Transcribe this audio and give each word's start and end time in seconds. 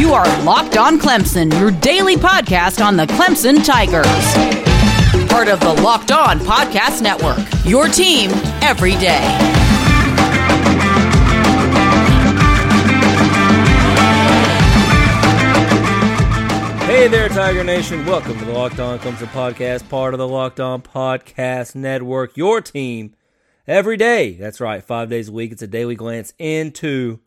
You 0.00 0.14
are 0.14 0.24
Locked 0.44 0.78
On 0.78 0.98
Clemson, 0.98 1.52
your 1.60 1.70
daily 1.70 2.16
podcast 2.16 2.82
on 2.82 2.96
the 2.96 3.04
Clemson 3.04 3.62
Tigers. 3.62 4.06
Part 5.30 5.48
of 5.48 5.60
the 5.60 5.74
Locked 5.82 6.10
On 6.10 6.38
Podcast 6.38 7.02
Network, 7.02 7.36
your 7.66 7.86
team 7.86 8.30
every 8.62 8.92
day. 8.92 9.20
Hey 16.86 17.06
there, 17.06 17.28
Tiger 17.28 17.62
Nation. 17.62 18.06
Welcome 18.06 18.38
to 18.38 18.44
the 18.46 18.52
Locked 18.52 18.80
On 18.80 18.98
Clemson 19.00 19.26
podcast, 19.26 19.86
part 19.90 20.14
of 20.14 20.18
the 20.18 20.26
Locked 20.26 20.60
On 20.60 20.80
Podcast 20.80 21.74
Network, 21.74 22.38
your 22.38 22.62
team 22.62 23.14
every 23.68 23.98
day. 23.98 24.32
That's 24.32 24.62
right, 24.62 24.82
five 24.82 25.10
days 25.10 25.28
a 25.28 25.32
week. 25.32 25.52
It's 25.52 25.60
a 25.60 25.66
daily 25.66 25.94
glance 25.94 26.32
into 26.38 27.20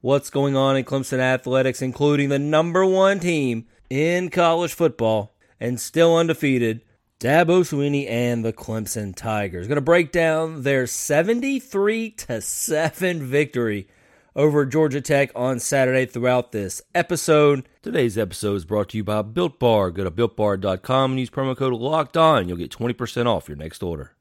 what's 0.00 0.30
going 0.30 0.56
on 0.56 0.76
in 0.76 0.84
Clemson 0.84 1.18
athletics, 1.18 1.82
including 1.82 2.28
the 2.28 2.38
number 2.38 2.84
one 2.84 3.20
team 3.20 3.66
in 3.90 4.30
college 4.30 4.74
football 4.74 5.34
and 5.60 5.80
still 5.80 6.16
undefeated, 6.16 6.82
Dabo 7.20 7.62
Swinney 7.62 8.08
and 8.08 8.44
the 8.44 8.52
Clemson 8.52 9.14
Tigers. 9.14 9.66
Going 9.66 9.76
to 9.76 9.80
break 9.80 10.12
down 10.12 10.62
their 10.62 10.86
73 10.86 12.10
to 12.10 12.40
7 12.40 13.22
victory 13.22 13.88
over 14.36 14.64
Georgia 14.64 15.00
Tech 15.00 15.32
on 15.34 15.58
Saturday 15.58 16.06
throughout 16.06 16.52
this 16.52 16.80
episode. 16.94 17.68
Today's 17.82 18.16
episode 18.16 18.54
is 18.54 18.64
brought 18.64 18.90
to 18.90 18.96
you 18.96 19.02
by 19.02 19.22
Built 19.22 19.58
Bar. 19.58 19.90
Go 19.90 20.04
to 20.04 20.12
builtbar.com 20.12 21.10
and 21.10 21.18
use 21.18 21.30
promo 21.30 21.56
code 21.56 21.72
LOCKED 21.72 22.16
ON. 22.16 22.48
You'll 22.48 22.56
get 22.56 22.70
20% 22.70 23.26
off 23.26 23.48
your 23.48 23.56
next 23.56 23.82
order. 23.82 24.12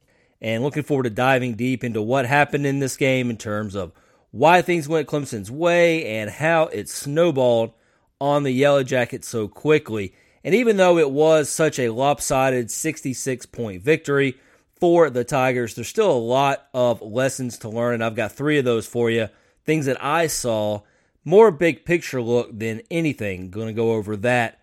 And 0.42 0.64
looking 0.64 0.84
forward 0.84 1.04
to 1.04 1.10
diving 1.12 1.54
deep 1.54 1.84
into 1.84 2.02
what 2.02 2.26
happened 2.26 2.66
in 2.66 2.80
this 2.80 2.98
game 2.98 3.30
in 3.30 3.38
terms 3.38 3.76
of 3.76 3.92
why 4.38 4.62
things 4.62 4.88
went 4.88 5.08
Clemson's 5.08 5.50
way, 5.50 6.06
and 6.06 6.30
how 6.30 6.68
it 6.68 6.90
snowballed 6.90 7.74
on 8.22 8.44
the 8.44 8.52
Yellow 8.52 8.84
Jackets 8.84 9.28
so 9.28 9.48
quickly. 9.48 10.14
And 10.44 10.54
even 10.54 10.78
though 10.78 10.98
it 10.98 11.12
was 11.12 11.50
such 11.50 11.80
a 11.80 11.90
lopsided 11.90 12.70
66 12.72 13.46
point 13.48 13.82
victory 13.82 14.38
for 14.80 15.10
the 15.10 15.24
Tigers, 15.24 15.76
there's 15.76 15.88
still 15.88 16.12
a 16.12 16.18
lot 16.18 16.68
of 16.74 17.02
lessons 17.02 17.58
to 17.60 17.70
learn. 17.70 17.96
And 17.96 18.04
I've 18.04 18.16
got 18.16 18.32
three 18.32 18.60
of 18.60 18.66
those 18.66 18.88
for 18.88 19.10
you. 19.10 19.30
Things 19.66 19.88
that 19.88 20.02
I 20.04 20.28
saw, 20.28 20.82
more 21.26 21.52
big 21.52 21.84
picture 21.84 22.22
look 22.22 22.58
than 22.58 22.82
anything. 22.90 23.50
Going 23.50 23.68
to 23.68 23.74
go 23.74 23.94
over 23.94 24.16
that 24.18 24.60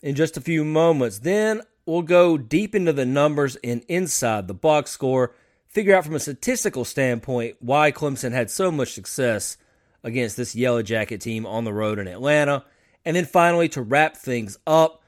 in 0.00 0.14
just 0.14 0.36
a 0.36 0.40
few 0.40 0.64
moments. 0.64 1.20
Then 1.20 1.60
we'll 1.86 2.02
go 2.02 2.38
deep 2.38 2.74
into 2.74 2.92
the 2.92 3.06
numbers 3.06 3.56
and 3.62 3.84
inside 3.88 4.48
the 4.48 4.54
box 4.54 4.90
score 4.90 5.34
figure 5.72 5.96
out 5.96 6.04
from 6.04 6.14
a 6.14 6.20
statistical 6.20 6.84
standpoint 6.84 7.56
why 7.60 7.90
Clemson 7.90 8.32
had 8.32 8.50
so 8.50 8.70
much 8.70 8.92
success 8.92 9.56
against 10.04 10.36
this 10.36 10.54
Yellow 10.54 10.82
Jacket 10.82 11.20
team 11.20 11.46
on 11.46 11.64
the 11.64 11.72
road 11.72 11.98
in 11.98 12.06
Atlanta. 12.06 12.64
And 13.04 13.16
then 13.16 13.24
finally, 13.24 13.68
to 13.70 13.82
wrap 13.82 14.16
things 14.16 14.58
up, 14.66 15.02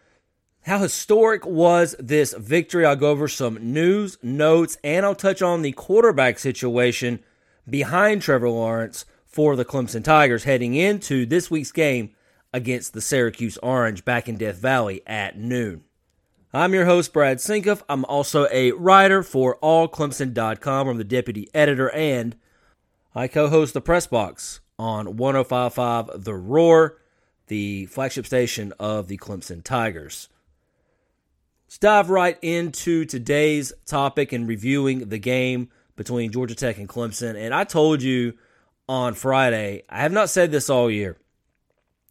how 0.63 0.79
historic 0.79 1.45
was 1.45 1.95
this 1.99 2.33
victory? 2.33 2.87
I'll 2.87 2.97
go 2.97 3.11
over 3.11 3.29
some 3.29 3.73
news, 3.73 4.17
notes, 4.23 4.79
and 4.83 5.05
I'll 5.05 5.15
touch 5.15 5.43
on 5.43 5.63
the 5.63 5.73
quarterback 5.73 6.39
situation 6.39 7.23
behind 7.69 8.23
Trevor 8.23 8.49
Lawrence 8.49 9.05
for 9.27 9.57
the 9.57 9.65
Clemson 9.65 10.03
Tigers 10.03 10.45
heading 10.45 10.75
into 10.75 11.27
this 11.27 11.51
week's 11.51 11.73
game 11.73 12.15
against 12.53 12.95
the 12.95 13.01
Syracuse 13.01 13.59
Orange 13.59 14.05
back 14.05 14.29
in 14.29 14.37
Death 14.37 14.57
Valley 14.57 15.03
at 15.07 15.37
noon. 15.37 15.85
I'm 16.55 16.73
your 16.73 16.85
host, 16.85 17.13
Brad 17.13 17.39
Senkiw. 17.39 17.83
I'm 17.89 18.05
also 18.05 18.47
a 18.53 18.71
writer 18.71 19.25
for 19.25 19.59
allclemson.com. 19.61 20.87
I'm 20.87 20.99
the 20.99 21.03
deputy 21.03 21.49
editor, 21.53 21.91
and 21.91 22.37
I 23.13 23.27
co 23.27 23.49
host 23.49 23.75
the 23.75 23.81
Press 23.81 24.07
Box 24.07 24.61
on 24.79 25.17
1055 25.17 26.23
The 26.23 26.35
Roar, 26.37 26.97
the 27.49 27.87
flagship 27.87 28.25
station 28.25 28.73
of 28.79 29.09
the 29.09 29.19
Clemson 29.19 29.65
Tigers. 29.65 30.29
Let's 31.67 31.79
dive 31.79 32.09
right 32.09 32.39
into 32.41 33.05
today's 33.05 33.73
topic 33.85 34.33
and 34.33 34.47
reviewing 34.47 35.09
the 35.09 35.19
game 35.19 35.71
between 35.97 36.31
Georgia 36.31 36.55
Tech 36.55 36.79
and 36.79 36.89
Clemson. 36.89 37.35
And 37.35 37.53
I 37.53 37.65
told 37.65 38.01
you 38.01 38.35
on 38.89 39.15
Friday, 39.15 39.83
I 39.89 40.03
have 40.03 40.13
not 40.13 40.31
said 40.31 40.53
this 40.53 40.71
all 40.71 40.89
year, 40.89 41.17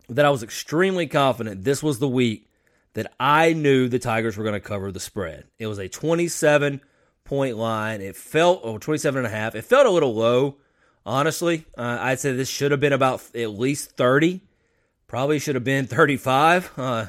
that 0.10 0.26
I 0.26 0.32
was 0.32 0.44
extremely 0.44 1.08
confident 1.08 1.64
this 1.64 1.82
was 1.82 2.00
the 2.00 2.10
week 2.10 2.50
that 2.94 3.12
I 3.20 3.54
knew 3.54 3.88
the 3.88 4.00
Tigers 4.00 4.38
were 4.38 4.44
going 4.44 4.54
to 4.54 4.60
cover 4.60 4.92
the 4.92 5.00
spread. 5.00 5.46
It 5.60 5.68
was 5.68 5.80
a 5.80 5.90
27 5.90 6.82
point 7.24 7.58
line. 7.58 8.02
It 8.02 8.16
felt, 8.16 8.62
oh, 8.64 8.78
27 8.78 9.18
and 9.20 9.28
a 9.28 9.36
half. 9.36 9.56
It 9.56 9.64
felt 9.64 9.86
a 9.86 9.92
little 9.92 10.14
low, 10.14 10.58
honestly. 11.06 11.66
Uh, 11.78 11.98
I'd 12.00 12.20
say 12.20 12.34
this 12.34 12.50
should 12.50 12.72
have 12.72 12.80
been 12.80 12.94
about 12.94 13.24
at 13.36 13.52
least 13.52 13.92
30. 13.98 14.42
Probably 15.08 15.40
should 15.40 15.56
have 15.56 15.64
been 15.64 15.88
35. 15.88 16.72
Uh, 16.78 17.06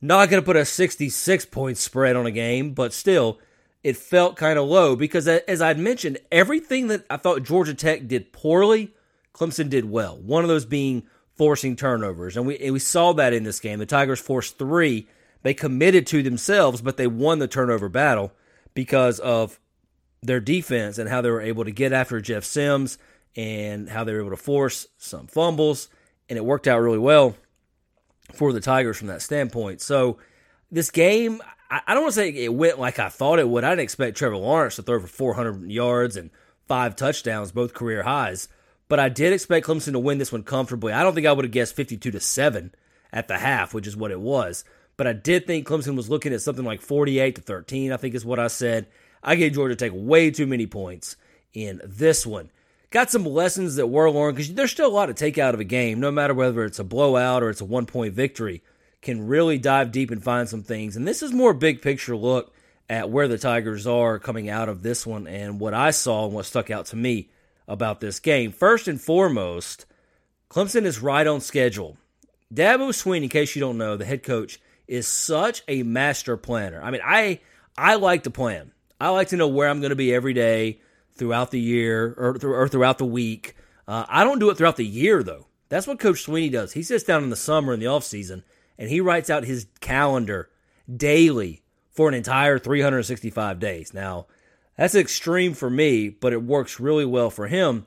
not 0.00 0.30
going 0.30 0.42
to 0.42 0.46
put 0.46 0.56
a 0.56 0.64
66 0.64 1.44
point 1.46 1.78
spread 1.78 2.16
on 2.16 2.26
a 2.26 2.30
game, 2.30 2.72
but 2.72 2.92
still, 2.92 3.38
it 3.82 3.96
felt 3.96 4.36
kind 4.36 4.58
of 4.58 4.68
low 4.68 4.96
because, 4.96 5.28
as 5.28 5.62
I'd 5.62 5.78
mentioned, 5.78 6.18
everything 6.30 6.88
that 6.88 7.04
I 7.08 7.16
thought 7.16 7.42
Georgia 7.42 7.74
Tech 7.74 8.08
did 8.08 8.32
poorly, 8.32 8.94
Clemson 9.34 9.68
did 9.70 9.90
well. 9.90 10.16
One 10.18 10.42
of 10.42 10.48
those 10.48 10.64
being 10.64 11.04
forcing 11.36 11.76
turnovers. 11.76 12.36
And 12.36 12.46
we, 12.46 12.58
and 12.58 12.72
we 12.72 12.78
saw 12.78 13.12
that 13.14 13.32
in 13.32 13.44
this 13.44 13.60
game. 13.60 13.78
The 13.78 13.86
Tigers 13.86 14.20
forced 14.20 14.58
three 14.58 15.08
they 15.42 15.54
committed 15.54 16.06
to 16.08 16.22
themselves, 16.22 16.82
but 16.82 16.96
they 16.96 17.06
won 17.06 17.38
the 17.38 17.48
turnover 17.48 17.88
battle 17.88 18.32
because 18.74 19.18
of 19.20 19.58
their 20.22 20.40
defense 20.40 20.98
and 20.98 21.08
how 21.08 21.20
they 21.20 21.30
were 21.30 21.40
able 21.40 21.64
to 21.64 21.70
get 21.70 21.92
after 21.92 22.20
Jeff 22.20 22.44
Sims 22.44 22.98
and 23.36 23.88
how 23.88 24.04
they 24.04 24.12
were 24.12 24.20
able 24.20 24.30
to 24.30 24.36
force 24.36 24.86
some 24.98 25.26
fumbles. 25.26 25.88
And 26.28 26.36
it 26.36 26.44
worked 26.44 26.68
out 26.68 26.80
really 26.80 26.98
well 26.98 27.36
for 28.32 28.52
the 28.52 28.60
Tigers 28.60 28.98
from 28.98 29.08
that 29.08 29.22
standpoint. 29.22 29.80
So 29.80 30.18
this 30.70 30.90
game, 30.90 31.40
I 31.70 31.94
don't 31.94 32.02
want 32.02 32.14
to 32.14 32.20
say 32.20 32.28
it 32.30 32.54
went 32.54 32.78
like 32.78 32.98
I 32.98 33.08
thought 33.08 33.38
it 33.38 33.48
would. 33.48 33.64
I 33.64 33.70
didn't 33.70 33.80
expect 33.80 34.16
Trevor 34.16 34.36
Lawrence 34.36 34.76
to 34.76 34.82
throw 34.82 35.00
for 35.00 35.06
400 35.06 35.70
yards 35.70 36.16
and 36.16 36.30
five 36.68 36.96
touchdowns, 36.96 37.52
both 37.52 37.74
career 37.74 38.02
highs. 38.02 38.48
But 38.88 39.00
I 39.00 39.08
did 39.08 39.32
expect 39.32 39.66
Clemson 39.66 39.92
to 39.92 39.98
win 39.98 40.18
this 40.18 40.32
one 40.32 40.42
comfortably. 40.42 40.92
I 40.92 41.02
don't 41.02 41.14
think 41.14 41.26
I 41.26 41.32
would 41.32 41.44
have 41.44 41.52
guessed 41.52 41.76
52 41.76 42.10
to 42.10 42.20
7 42.20 42.74
at 43.12 43.28
the 43.28 43.38
half, 43.38 43.72
which 43.72 43.86
is 43.86 43.96
what 43.96 44.10
it 44.10 44.20
was. 44.20 44.64
But 45.00 45.06
I 45.06 45.14
did 45.14 45.46
think 45.46 45.66
Clemson 45.66 45.96
was 45.96 46.10
looking 46.10 46.34
at 46.34 46.42
something 46.42 46.62
like 46.62 46.82
48 46.82 47.36
to 47.36 47.40
13, 47.40 47.90
I 47.90 47.96
think 47.96 48.14
is 48.14 48.22
what 48.22 48.38
I 48.38 48.48
said. 48.48 48.86
I 49.22 49.34
gave 49.34 49.54
Georgia 49.54 49.74
Tech 49.74 49.92
way 49.94 50.30
too 50.30 50.46
many 50.46 50.66
points 50.66 51.16
in 51.54 51.80
this 51.82 52.26
one. 52.26 52.50
Got 52.90 53.10
some 53.10 53.24
lessons 53.24 53.76
that 53.76 53.86
were 53.86 54.10
learned 54.10 54.36
because 54.36 54.52
there's 54.52 54.72
still 54.72 54.88
a 54.88 54.92
lot 54.92 55.06
to 55.06 55.14
take 55.14 55.38
out 55.38 55.54
of 55.54 55.60
a 55.60 55.64
game, 55.64 56.00
no 56.00 56.10
matter 56.10 56.34
whether 56.34 56.66
it's 56.66 56.78
a 56.78 56.84
blowout 56.84 57.42
or 57.42 57.48
it's 57.48 57.62
a 57.62 57.64
one 57.64 57.86
point 57.86 58.12
victory. 58.12 58.62
Can 59.00 59.26
really 59.26 59.56
dive 59.56 59.90
deep 59.90 60.10
and 60.10 60.22
find 60.22 60.46
some 60.50 60.62
things. 60.62 60.96
And 60.96 61.08
this 61.08 61.22
is 61.22 61.32
more 61.32 61.54
big 61.54 61.80
picture 61.80 62.14
look 62.14 62.52
at 62.90 63.08
where 63.08 63.26
the 63.26 63.38
Tigers 63.38 63.86
are 63.86 64.18
coming 64.18 64.50
out 64.50 64.68
of 64.68 64.82
this 64.82 65.06
one 65.06 65.26
and 65.26 65.58
what 65.58 65.72
I 65.72 65.92
saw 65.92 66.26
and 66.26 66.34
what 66.34 66.44
stuck 66.44 66.70
out 66.70 66.84
to 66.88 66.96
me 66.96 67.30
about 67.66 68.00
this 68.00 68.20
game. 68.20 68.52
First 68.52 68.86
and 68.86 69.00
foremost, 69.00 69.86
Clemson 70.50 70.84
is 70.84 71.00
right 71.00 71.26
on 71.26 71.40
schedule. 71.40 71.96
Dabo 72.52 72.90
Swinney, 72.90 73.22
in 73.22 73.28
case 73.30 73.56
you 73.56 73.60
don't 73.60 73.78
know, 73.78 73.96
the 73.96 74.04
head 74.04 74.22
coach, 74.22 74.60
is 74.90 75.06
such 75.06 75.62
a 75.68 75.84
master 75.84 76.36
planner. 76.36 76.82
I 76.82 76.90
mean, 76.90 77.00
I 77.04 77.40
I 77.78 77.94
like 77.94 78.24
to 78.24 78.30
plan. 78.30 78.72
I 79.00 79.10
like 79.10 79.28
to 79.28 79.36
know 79.36 79.48
where 79.48 79.68
I'm 79.68 79.80
going 79.80 79.90
to 79.90 79.96
be 79.96 80.12
every 80.12 80.34
day 80.34 80.80
throughout 81.12 81.52
the 81.52 81.60
year 81.60 82.12
or, 82.18 82.36
or 82.42 82.68
throughout 82.68 82.98
the 82.98 83.06
week. 83.06 83.54
Uh, 83.86 84.04
I 84.08 84.24
don't 84.24 84.40
do 84.40 84.50
it 84.50 84.58
throughout 84.58 84.76
the 84.76 84.84
year 84.84 85.22
though. 85.22 85.46
That's 85.68 85.86
what 85.86 86.00
Coach 86.00 86.26
Swinney 86.26 86.50
does. 86.50 86.72
He 86.72 86.82
sits 86.82 87.04
down 87.04 87.22
in 87.22 87.30
the 87.30 87.36
summer 87.36 87.72
in 87.72 87.80
the 87.80 87.86
off 87.86 88.04
season 88.04 88.42
and 88.76 88.90
he 88.90 89.00
writes 89.00 89.30
out 89.30 89.44
his 89.44 89.68
calendar 89.80 90.50
daily 90.94 91.62
for 91.92 92.08
an 92.08 92.14
entire 92.14 92.58
365 92.58 93.60
days. 93.60 93.94
Now, 93.94 94.26
that's 94.76 94.96
extreme 94.96 95.54
for 95.54 95.70
me, 95.70 96.08
but 96.08 96.32
it 96.32 96.42
works 96.42 96.80
really 96.80 97.04
well 97.04 97.30
for 97.30 97.46
him. 97.46 97.86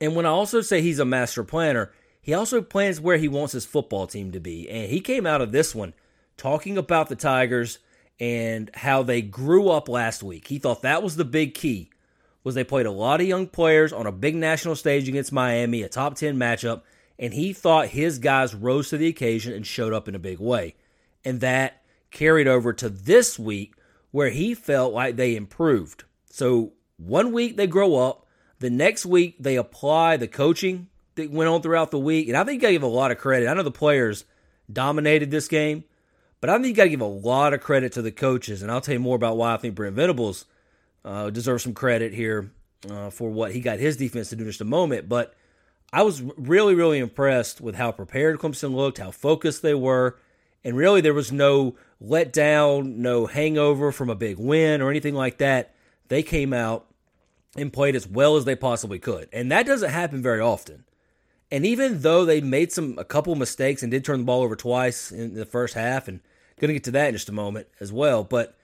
And 0.00 0.16
when 0.16 0.24
I 0.24 0.30
also 0.30 0.62
say 0.62 0.80
he's 0.80 0.98
a 0.98 1.04
master 1.04 1.44
planner, 1.44 1.92
he 2.22 2.32
also 2.32 2.62
plans 2.62 3.00
where 3.00 3.18
he 3.18 3.28
wants 3.28 3.52
his 3.52 3.66
football 3.66 4.06
team 4.06 4.32
to 4.32 4.40
be. 4.40 4.70
And 4.70 4.90
he 4.90 5.00
came 5.00 5.26
out 5.26 5.42
of 5.42 5.52
this 5.52 5.74
one 5.74 5.92
talking 6.36 6.78
about 6.78 7.08
the 7.08 7.16
Tigers 7.16 7.78
and 8.20 8.70
how 8.74 9.02
they 9.02 9.22
grew 9.22 9.68
up 9.68 9.88
last 9.88 10.22
week. 10.22 10.48
He 10.48 10.58
thought 10.58 10.82
that 10.82 11.02
was 11.02 11.16
the 11.16 11.24
big 11.24 11.54
key 11.54 11.90
was 12.44 12.54
they 12.54 12.62
played 12.62 12.86
a 12.86 12.90
lot 12.90 13.20
of 13.20 13.26
young 13.26 13.46
players 13.46 13.92
on 13.92 14.06
a 14.06 14.12
big 14.12 14.36
national 14.36 14.76
stage 14.76 15.08
against 15.08 15.32
Miami, 15.32 15.82
a 15.82 15.88
top 15.88 16.14
10 16.14 16.36
matchup, 16.36 16.82
and 17.18 17.32
he 17.32 17.52
thought 17.52 17.88
his 17.88 18.18
guys 18.18 18.54
rose 18.54 18.90
to 18.90 18.98
the 18.98 19.08
occasion 19.08 19.54
and 19.54 19.66
showed 19.66 19.94
up 19.94 20.06
in 20.08 20.14
a 20.14 20.20
big 20.20 20.38
way. 20.38 20.74
And 21.24 21.40
that 21.40 21.82
carried 22.10 22.46
over 22.46 22.72
to 22.74 22.90
this 22.90 23.38
week 23.38 23.74
where 24.10 24.28
he 24.28 24.54
felt 24.54 24.92
like 24.92 25.16
they 25.16 25.34
improved. 25.34 26.04
So 26.26 26.74
one 26.98 27.32
week 27.32 27.56
they 27.56 27.66
grow 27.66 27.96
up, 27.96 28.26
the 28.58 28.70
next 28.70 29.06
week 29.06 29.36
they 29.40 29.56
apply 29.56 30.18
the 30.18 30.28
coaching 30.28 30.88
that 31.14 31.30
went 31.30 31.48
on 31.48 31.62
throughout 31.62 31.90
the 31.90 31.98
week. 31.98 32.28
And 32.28 32.36
I 32.36 32.44
think 32.44 32.62
I 32.62 32.72
give 32.72 32.82
a 32.82 32.86
lot 32.86 33.10
of 33.10 33.18
credit. 33.18 33.48
I 33.48 33.54
know 33.54 33.62
the 33.62 33.70
players 33.70 34.24
dominated 34.70 35.30
this 35.30 35.48
game, 35.48 35.84
but 36.44 36.50
I 36.50 36.56
think 36.56 36.66
you 36.66 36.74
got 36.74 36.82
to 36.82 36.90
give 36.90 37.00
a 37.00 37.06
lot 37.06 37.54
of 37.54 37.62
credit 37.62 37.92
to 37.92 38.02
the 38.02 38.12
coaches, 38.12 38.60
and 38.60 38.70
I'll 38.70 38.82
tell 38.82 38.92
you 38.92 39.00
more 39.00 39.16
about 39.16 39.38
why 39.38 39.54
I 39.54 39.56
think 39.56 39.74
Brent 39.74 39.96
Venables 39.96 40.44
uh, 41.02 41.30
deserves 41.30 41.62
some 41.62 41.72
credit 41.72 42.12
here 42.12 42.50
uh, 42.90 43.08
for 43.08 43.30
what 43.30 43.52
he 43.52 43.60
got 43.60 43.78
his 43.78 43.96
defense 43.96 44.28
to 44.28 44.36
do 44.36 44.42
in 44.42 44.50
just 44.50 44.60
a 44.60 44.66
moment. 44.66 45.08
But 45.08 45.32
I 45.90 46.02
was 46.02 46.20
really, 46.36 46.74
really 46.74 46.98
impressed 46.98 47.62
with 47.62 47.76
how 47.76 47.92
prepared 47.92 48.40
Clemson 48.40 48.74
looked, 48.74 48.98
how 48.98 49.10
focused 49.10 49.62
they 49.62 49.72
were, 49.72 50.18
and 50.62 50.76
really 50.76 51.00
there 51.00 51.14
was 51.14 51.32
no 51.32 51.76
letdown, 51.98 52.96
no 52.96 53.24
hangover 53.24 53.90
from 53.90 54.10
a 54.10 54.14
big 54.14 54.38
win 54.38 54.82
or 54.82 54.90
anything 54.90 55.14
like 55.14 55.38
that. 55.38 55.74
They 56.08 56.22
came 56.22 56.52
out 56.52 56.84
and 57.56 57.72
played 57.72 57.96
as 57.96 58.06
well 58.06 58.36
as 58.36 58.44
they 58.44 58.54
possibly 58.54 58.98
could. 58.98 59.30
And 59.32 59.50
that 59.50 59.64
doesn't 59.64 59.88
happen 59.88 60.20
very 60.20 60.40
often. 60.40 60.84
And 61.50 61.64
even 61.64 62.02
though 62.02 62.26
they 62.26 62.42
made 62.42 62.70
some 62.70 62.98
a 62.98 63.04
couple 63.04 63.34
mistakes 63.34 63.82
and 63.82 63.90
did 63.90 64.04
turn 64.04 64.18
the 64.18 64.24
ball 64.26 64.42
over 64.42 64.56
twice 64.56 65.10
in 65.10 65.32
the 65.32 65.46
first 65.46 65.72
half, 65.72 66.06
and 66.06 66.20
going 66.58 66.68
to 66.68 66.74
get 66.74 66.84
to 66.84 66.90
that 66.92 67.08
in 67.08 67.14
just 67.14 67.28
a 67.28 67.32
moment 67.32 67.66
as 67.80 67.92
well, 67.92 68.24
but 68.24 68.56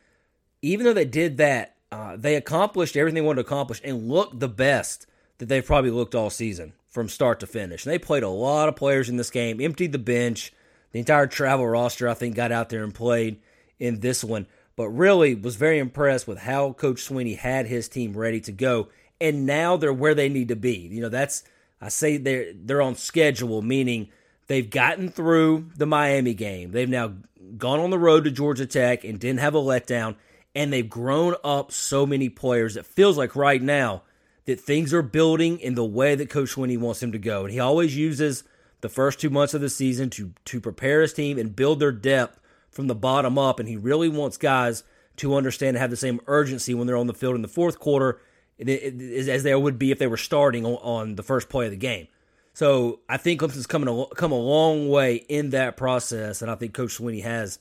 even 0.63 0.85
though 0.85 0.93
they 0.93 1.05
did 1.05 1.39
that, 1.39 1.77
uh, 1.91 2.17
they 2.17 2.37
accomplished 2.37 2.97
everything 2.97 3.17
they 3.17 3.27
wanted 3.27 3.43
to 3.43 3.47
accomplish 3.47 3.81
and 3.83 4.09
looked 4.09 4.39
the 4.39 4.49
best 4.49 5.07
that 5.39 5.47
they've 5.47 5.67
probably 5.67 5.91
looked 5.91 6.15
all 6.15 6.31
season 6.31 6.73
from 6.89 7.09
start 7.09 7.41
to 7.41 7.47
finish. 7.47 7.85
And 7.85 7.93
they 7.93 7.99
played 7.99 8.23
a 8.23 8.29
lot 8.29 8.69
of 8.69 8.77
players 8.77 9.09
in 9.09 9.17
this 9.17 9.31
game, 9.31 9.61
emptied 9.61 9.93
the 9.93 9.99
bench. 9.99 10.53
The 10.93 10.99
entire 10.99 11.29
travel 11.29 11.67
roster, 11.67 12.09
I 12.09 12.15
think, 12.15 12.35
got 12.35 12.53
out 12.53 12.69
there 12.69 12.83
and 12.83 12.95
played 12.95 13.41
in 13.79 14.01
this 14.01 14.25
one. 14.25 14.47
But 14.77 14.89
really 14.89 15.35
was 15.35 15.57
very 15.57 15.79
impressed 15.79 16.27
with 16.27 16.39
how 16.39 16.73
Coach 16.73 17.09
Swinney 17.09 17.37
had 17.39 17.67
his 17.67 17.89
team 17.89 18.17
ready 18.17 18.41
to 18.41 18.53
go. 18.53 18.89
And 19.21 19.47
now 19.47 19.77
they're 19.77 19.93
where 19.93 20.15
they 20.15 20.29
need 20.29 20.49
to 20.49 20.57
be. 20.57 20.77
You 20.77 21.03
know, 21.03 21.09
that's 21.09 21.45
I 21.81 21.89
say 21.89 22.17
they're 22.17 22.53
they're 22.55 22.83
on 22.83 22.95
schedule, 22.97 23.63
meaning 23.63 24.09
they've 24.51 24.69
gotten 24.69 25.09
through 25.09 25.71
the 25.77 25.87
Miami 25.87 26.35
game. 26.35 26.73
They've 26.73 26.89
now 26.89 27.13
gone 27.57 27.79
on 27.79 27.91
the 27.91 27.99
road 28.01 28.25
to 28.25 28.33
Georgia 28.33 28.67
Tech 28.67 29.05
and 29.05 29.21
didn't 29.21 29.39
have 29.39 29.55
a 29.55 29.61
letdown, 29.61 30.17
and 30.57 30.73
they've 30.73 30.91
grown 30.91 31.37
up 31.45 31.71
so 31.71 32.05
many 32.05 32.29
players. 32.29 32.77
It 32.77 32.85
feels 32.85 33.17
like 33.17 33.37
right 33.37 33.63
now 33.63 34.03
that 34.47 34.59
things 34.59 34.93
are 34.93 35.03
building 35.03 35.61
in 35.61 35.77
the 35.77 35.85
way 35.85 36.17
that 36.17 36.31
Coach 36.31 36.57
Swinney 36.57 36.77
wants 36.77 36.99
them 36.99 37.13
to 37.13 37.19
go, 37.19 37.45
and 37.45 37.53
he 37.53 37.61
always 37.61 37.97
uses 37.97 38.43
the 38.81 38.89
first 38.89 39.21
two 39.21 39.31
months 39.31 39.55
of 39.55 39.61
the 39.61 39.71
season 39.71 40.11
to 40.11 40.33
to 40.47 40.61
prepare 40.61 41.03
his 41.03 41.13
team 41.13 41.39
and 41.39 41.55
build 41.55 41.79
their 41.79 41.93
depth 41.93 42.41
from 42.73 42.89
the 42.89 42.95
bottom 42.97 43.39
up, 43.39 43.61
and 43.61 43.69
he 43.69 43.77
really 43.77 44.09
wants 44.09 44.37
guys 44.37 44.83
to 45.19 45.37
understand 45.37 45.77
and 45.77 45.79
have 45.81 45.91
the 45.91 45.97
same 45.97 46.21
urgency 46.27 46.75
when 46.75 46.89
they're 46.89 46.97
on 46.97 47.07
the 47.07 47.15
field 47.15 47.37
in 47.37 47.43
the 47.43 47.47
fourth 47.47 47.79
quarter 47.79 48.21
as 48.59 49.45
there 49.45 49.61
would 49.61 49.79
be 49.79 49.93
if 49.93 50.01
they 50.01 50.09
were 50.09 50.17
starting 50.17 50.67
on 50.67 51.15
the 51.15 51.23
first 51.23 51.49
play 51.49 51.67
of 51.67 51.71
the 51.71 51.77
game. 51.77 52.09
So 52.53 53.01
I 53.09 53.17
think 53.17 53.41
Clemson's 53.41 53.67
coming 53.67 53.89
a, 53.89 54.15
come 54.15 54.33
a 54.33 54.39
long 54.39 54.89
way 54.89 55.17
in 55.17 55.51
that 55.51 55.77
process, 55.77 56.43
and 56.43 56.51
I 56.51 56.55
think 56.55 56.75
Coach 56.75 56.99
Swinney 56.99 57.23
has 57.23 57.59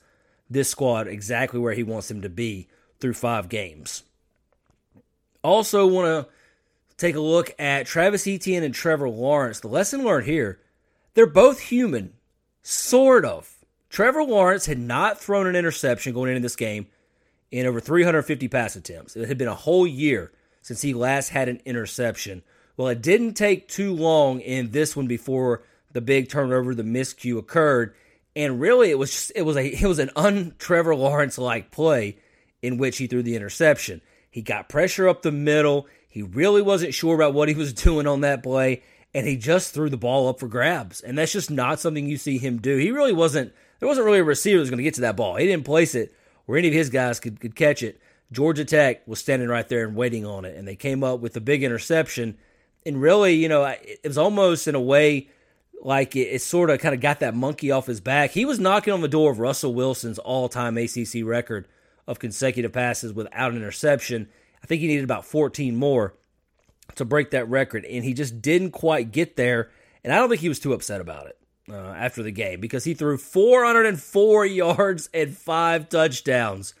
this 0.48 0.68
squad 0.68 1.06
exactly 1.06 1.60
where 1.60 1.72
he 1.72 1.82
wants 1.82 2.08
them 2.08 2.22
to 2.22 2.28
be 2.28 2.68
through 2.98 3.14
five 3.14 3.48
games. 3.48 4.02
Also, 5.42 5.86
want 5.86 6.06
to 6.06 6.32
take 6.96 7.14
a 7.14 7.20
look 7.20 7.54
at 7.58 7.86
Travis 7.86 8.26
Etienne 8.26 8.62
and 8.62 8.74
Trevor 8.74 9.08
Lawrence. 9.08 9.60
The 9.60 9.68
lesson 9.68 10.04
learned 10.04 10.26
here: 10.26 10.60
they're 11.14 11.26
both 11.26 11.60
human, 11.60 12.12
sort 12.62 13.24
of. 13.24 13.56
Trevor 13.88 14.22
Lawrence 14.22 14.66
had 14.66 14.78
not 14.78 15.18
thrown 15.18 15.46
an 15.46 15.56
interception 15.56 16.12
going 16.12 16.30
into 16.30 16.42
this 16.42 16.56
game 16.56 16.86
in 17.50 17.66
over 17.66 17.80
350 17.80 18.48
pass 18.48 18.76
attempts. 18.76 19.16
It 19.16 19.28
had 19.28 19.38
been 19.38 19.48
a 19.48 19.54
whole 19.54 19.86
year 19.86 20.30
since 20.62 20.82
he 20.82 20.94
last 20.94 21.30
had 21.30 21.48
an 21.48 21.60
interception. 21.64 22.42
Well, 22.76 22.88
it 22.88 23.02
didn't 23.02 23.34
take 23.34 23.68
too 23.68 23.94
long 23.94 24.40
in 24.40 24.70
this 24.70 24.96
one 24.96 25.06
before 25.06 25.62
the 25.92 26.00
big 26.00 26.28
turnover, 26.28 26.74
the 26.74 26.82
miscue 26.82 27.38
occurred, 27.38 27.94
and 28.36 28.60
really 28.60 28.90
it 28.90 28.98
was 28.98 29.10
just, 29.10 29.32
it 29.34 29.42
was 29.42 29.56
a 29.56 29.66
it 29.66 29.86
was 29.86 29.98
an 29.98 30.10
un 30.16 30.54
Trevor 30.58 30.94
Lawrence 30.94 31.36
like 31.36 31.70
play 31.70 32.16
in 32.62 32.78
which 32.78 32.98
he 32.98 33.06
threw 33.06 33.22
the 33.22 33.36
interception. 33.36 34.00
He 34.30 34.42
got 34.42 34.68
pressure 34.68 35.08
up 35.08 35.22
the 35.22 35.32
middle. 35.32 35.86
He 36.08 36.22
really 36.22 36.62
wasn't 36.62 36.94
sure 36.94 37.14
about 37.14 37.34
what 37.34 37.48
he 37.48 37.54
was 37.54 37.72
doing 37.84 38.06
on 38.06 38.20
that 38.20 38.42
play, 38.42 38.82
and 39.14 39.26
he 39.26 39.36
just 39.36 39.74
threw 39.74 39.90
the 39.90 39.96
ball 39.96 40.28
up 40.28 40.38
for 40.38 40.48
grabs. 40.48 41.00
And 41.00 41.18
that's 41.18 41.32
just 41.32 41.50
not 41.50 41.80
something 41.80 42.06
you 42.06 42.16
see 42.16 42.38
him 42.38 42.58
do. 42.58 42.76
He 42.76 42.92
really 42.92 43.12
wasn't. 43.12 43.52
There 43.78 43.88
wasn't 43.88 44.06
really 44.06 44.18
a 44.18 44.24
receiver 44.24 44.58
that 44.58 44.62
was 44.62 44.70
going 44.70 44.78
to 44.78 44.84
get 44.84 44.94
to 44.94 45.00
that 45.02 45.16
ball. 45.16 45.36
He 45.36 45.46
didn't 45.46 45.64
place 45.64 45.94
it 45.94 46.14
where 46.44 46.58
any 46.58 46.68
of 46.68 46.74
his 46.74 46.90
guys 46.90 47.20
could, 47.20 47.40
could 47.40 47.54
catch 47.54 47.82
it. 47.82 48.00
Georgia 48.32 48.64
Tech 48.64 49.06
was 49.08 49.18
standing 49.18 49.48
right 49.48 49.68
there 49.68 49.86
and 49.86 49.96
waiting 49.96 50.26
on 50.26 50.44
it, 50.44 50.56
and 50.56 50.68
they 50.68 50.76
came 50.76 51.02
up 51.02 51.20
with 51.20 51.36
a 51.36 51.40
big 51.40 51.64
interception. 51.64 52.36
And 52.86 53.00
really, 53.00 53.34
you 53.34 53.48
know, 53.48 53.64
it 53.64 54.00
was 54.04 54.18
almost 54.18 54.66
in 54.66 54.74
a 54.74 54.80
way 54.80 55.28
like 55.82 56.16
it, 56.16 56.28
it 56.28 56.42
sort 56.42 56.70
of 56.70 56.78
kind 56.80 56.94
of 56.94 57.00
got 57.00 57.20
that 57.20 57.34
monkey 57.34 57.70
off 57.70 57.86
his 57.86 58.00
back. 58.00 58.30
He 58.30 58.44
was 58.44 58.58
knocking 58.58 58.92
on 58.92 59.00
the 59.00 59.08
door 59.08 59.30
of 59.30 59.38
Russell 59.38 59.74
Wilson's 59.74 60.18
all 60.18 60.48
time 60.48 60.76
ACC 60.76 61.24
record 61.24 61.66
of 62.06 62.18
consecutive 62.18 62.72
passes 62.72 63.12
without 63.12 63.52
an 63.52 63.56
interception. 63.56 64.28
I 64.62 64.66
think 64.66 64.80
he 64.80 64.88
needed 64.88 65.04
about 65.04 65.24
14 65.24 65.76
more 65.76 66.14
to 66.96 67.04
break 67.04 67.30
that 67.30 67.48
record, 67.48 67.84
and 67.84 68.04
he 68.04 68.12
just 68.12 68.42
didn't 68.42 68.72
quite 68.72 69.12
get 69.12 69.36
there. 69.36 69.70
And 70.02 70.12
I 70.12 70.16
don't 70.16 70.28
think 70.28 70.40
he 70.40 70.48
was 70.48 70.60
too 70.60 70.72
upset 70.72 71.00
about 71.00 71.26
it 71.26 71.38
uh, 71.70 71.74
after 71.76 72.22
the 72.22 72.32
game 72.32 72.60
because 72.60 72.84
he 72.84 72.94
threw 72.94 73.16
404 73.16 74.46
yards 74.46 75.08
and 75.14 75.36
five 75.36 75.88
touchdowns 75.88 76.74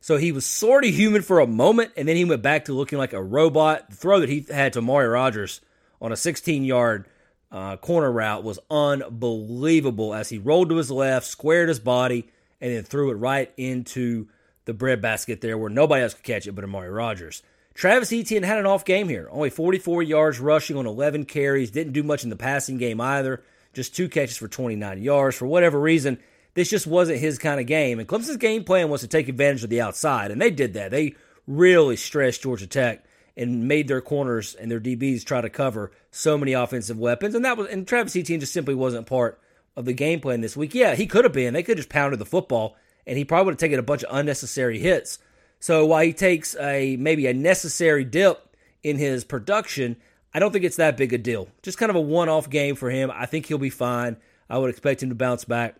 so 0.00 0.16
he 0.16 0.32
was 0.32 0.46
sort 0.46 0.84
of 0.84 0.94
human 0.94 1.22
for 1.22 1.40
a 1.40 1.46
moment, 1.46 1.92
and 1.96 2.08
then 2.08 2.16
he 2.16 2.24
went 2.24 2.42
back 2.42 2.64
to 2.64 2.72
looking 2.72 2.98
like 2.98 3.12
a 3.12 3.22
robot. 3.22 3.90
The 3.90 3.96
throw 3.96 4.20
that 4.20 4.28
he 4.28 4.46
had 4.50 4.72
to 4.72 4.78
Amari 4.78 5.06
Rogers 5.06 5.60
on 6.00 6.10
a 6.10 6.16
16 6.16 6.64
yard 6.64 7.06
uh, 7.52 7.76
corner 7.76 8.10
route 8.10 8.42
was 8.42 8.58
unbelievable 8.70 10.14
as 10.14 10.28
he 10.30 10.38
rolled 10.38 10.70
to 10.70 10.76
his 10.76 10.90
left, 10.90 11.26
squared 11.26 11.68
his 11.68 11.80
body, 11.80 12.28
and 12.60 12.74
then 12.74 12.82
threw 12.82 13.10
it 13.10 13.14
right 13.14 13.52
into 13.56 14.28
the 14.64 14.74
bread 14.74 15.02
basket 15.02 15.40
there 15.40 15.58
where 15.58 15.70
nobody 15.70 16.02
else 16.02 16.14
could 16.14 16.24
catch 16.24 16.46
it 16.46 16.52
but 16.52 16.64
Amari 16.64 16.90
Rogers. 16.90 17.42
Travis 17.74 18.12
Etienne 18.12 18.42
had 18.42 18.58
an 18.58 18.66
off 18.66 18.84
game 18.84 19.08
here, 19.08 19.28
only 19.30 19.50
44 19.50 20.02
yards 20.02 20.40
rushing 20.40 20.76
on 20.76 20.86
11 20.86 21.24
carries, 21.24 21.70
didn't 21.70 21.92
do 21.92 22.02
much 22.02 22.24
in 22.24 22.30
the 22.30 22.36
passing 22.36 22.78
game 22.78 23.00
either, 23.00 23.42
just 23.72 23.94
two 23.94 24.08
catches 24.08 24.36
for 24.36 24.48
29 24.48 25.02
yards. 25.02 25.36
For 25.36 25.46
whatever 25.46 25.80
reason, 25.80 26.18
this 26.54 26.70
just 26.70 26.86
wasn't 26.86 27.20
his 27.20 27.38
kind 27.38 27.60
of 27.60 27.66
game. 27.66 27.98
And 27.98 28.08
Clemson's 28.08 28.36
game 28.36 28.64
plan 28.64 28.88
was 28.88 29.02
to 29.02 29.08
take 29.08 29.28
advantage 29.28 29.64
of 29.64 29.70
the 29.70 29.80
outside, 29.80 30.30
and 30.30 30.40
they 30.40 30.50
did 30.50 30.74
that. 30.74 30.90
They 30.90 31.14
really 31.46 31.96
stressed 31.96 32.42
Georgia 32.42 32.66
Tech 32.66 33.04
and 33.36 33.68
made 33.68 33.88
their 33.88 34.00
corners 34.00 34.54
and 34.54 34.70
their 34.70 34.80
DBs 34.80 35.24
try 35.24 35.40
to 35.40 35.48
cover 35.48 35.92
so 36.10 36.36
many 36.36 36.52
offensive 36.52 36.98
weapons. 36.98 37.34
And 37.34 37.44
that 37.44 37.56
was 37.56 37.68
and 37.68 37.86
Travis 37.86 38.16
Etienne 38.16 38.40
just 38.40 38.52
simply 38.52 38.74
wasn't 38.74 39.06
part 39.06 39.40
of 39.76 39.84
the 39.84 39.92
game 39.92 40.20
plan 40.20 40.40
this 40.40 40.56
week. 40.56 40.74
Yeah, 40.74 40.94
he 40.94 41.06
could 41.06 41.24
have 41.24 41.32
been. 41.32 41.54
They 41.54 41.62
could 41.62 41.78
have 41.78 41.84
just 41.84 41.88
pounded 41.88 42.18
the 42.18 42.26
football, 42.26 42.76
and 43.06 43.16
he 43.16 43.24
probably 43.24 43.46
would 43.46 43.54
have 43.54 43.60
taken 43.60 43.78
a 43.78 43.84
bunch 43.84 44.04
of 44.04 44.14
unnecessary 44.14 44.78
hits. 44.78 45.18
So 45.60 45.86
while 45.86 46.04
he 46.04 46.12
takes 46.12 46.56
a 46.56 46.96
maybe 46.96 47.26
a 47.26 47.34
necessary 47.34 48.04
dip 48.04 48.56
in 48.82 48.96
his 48.96 49.24
production, 49.24 49.96
I 50.32 50.38
don't 50.38 50.52
think 50.52 50.64
it's 50.64 50.76
that 50.76 50.96
big 50.96 51.12
a 51.12 51.18
deal. 51.18 51.48
Just 51.62 51.78
kind 51.78 51.90
of 51.90 51.96
a 51.96 52.00
one-off 52.00 52.48
game 52.48 52.76
for 52.76 52.90
him. 52.90 53.10
I 53.12 53.26
think 53.26 53.46
he'll 53.46 53.58
be 53.58 53.70
fine. 53.70 54.16
I 54.48 54.58
would 54.58 54.70
expect 54.70 55.02
him 55.02 55.10
to 55.10 55.14
bounce 55.14 55.44
back 55.44 55.76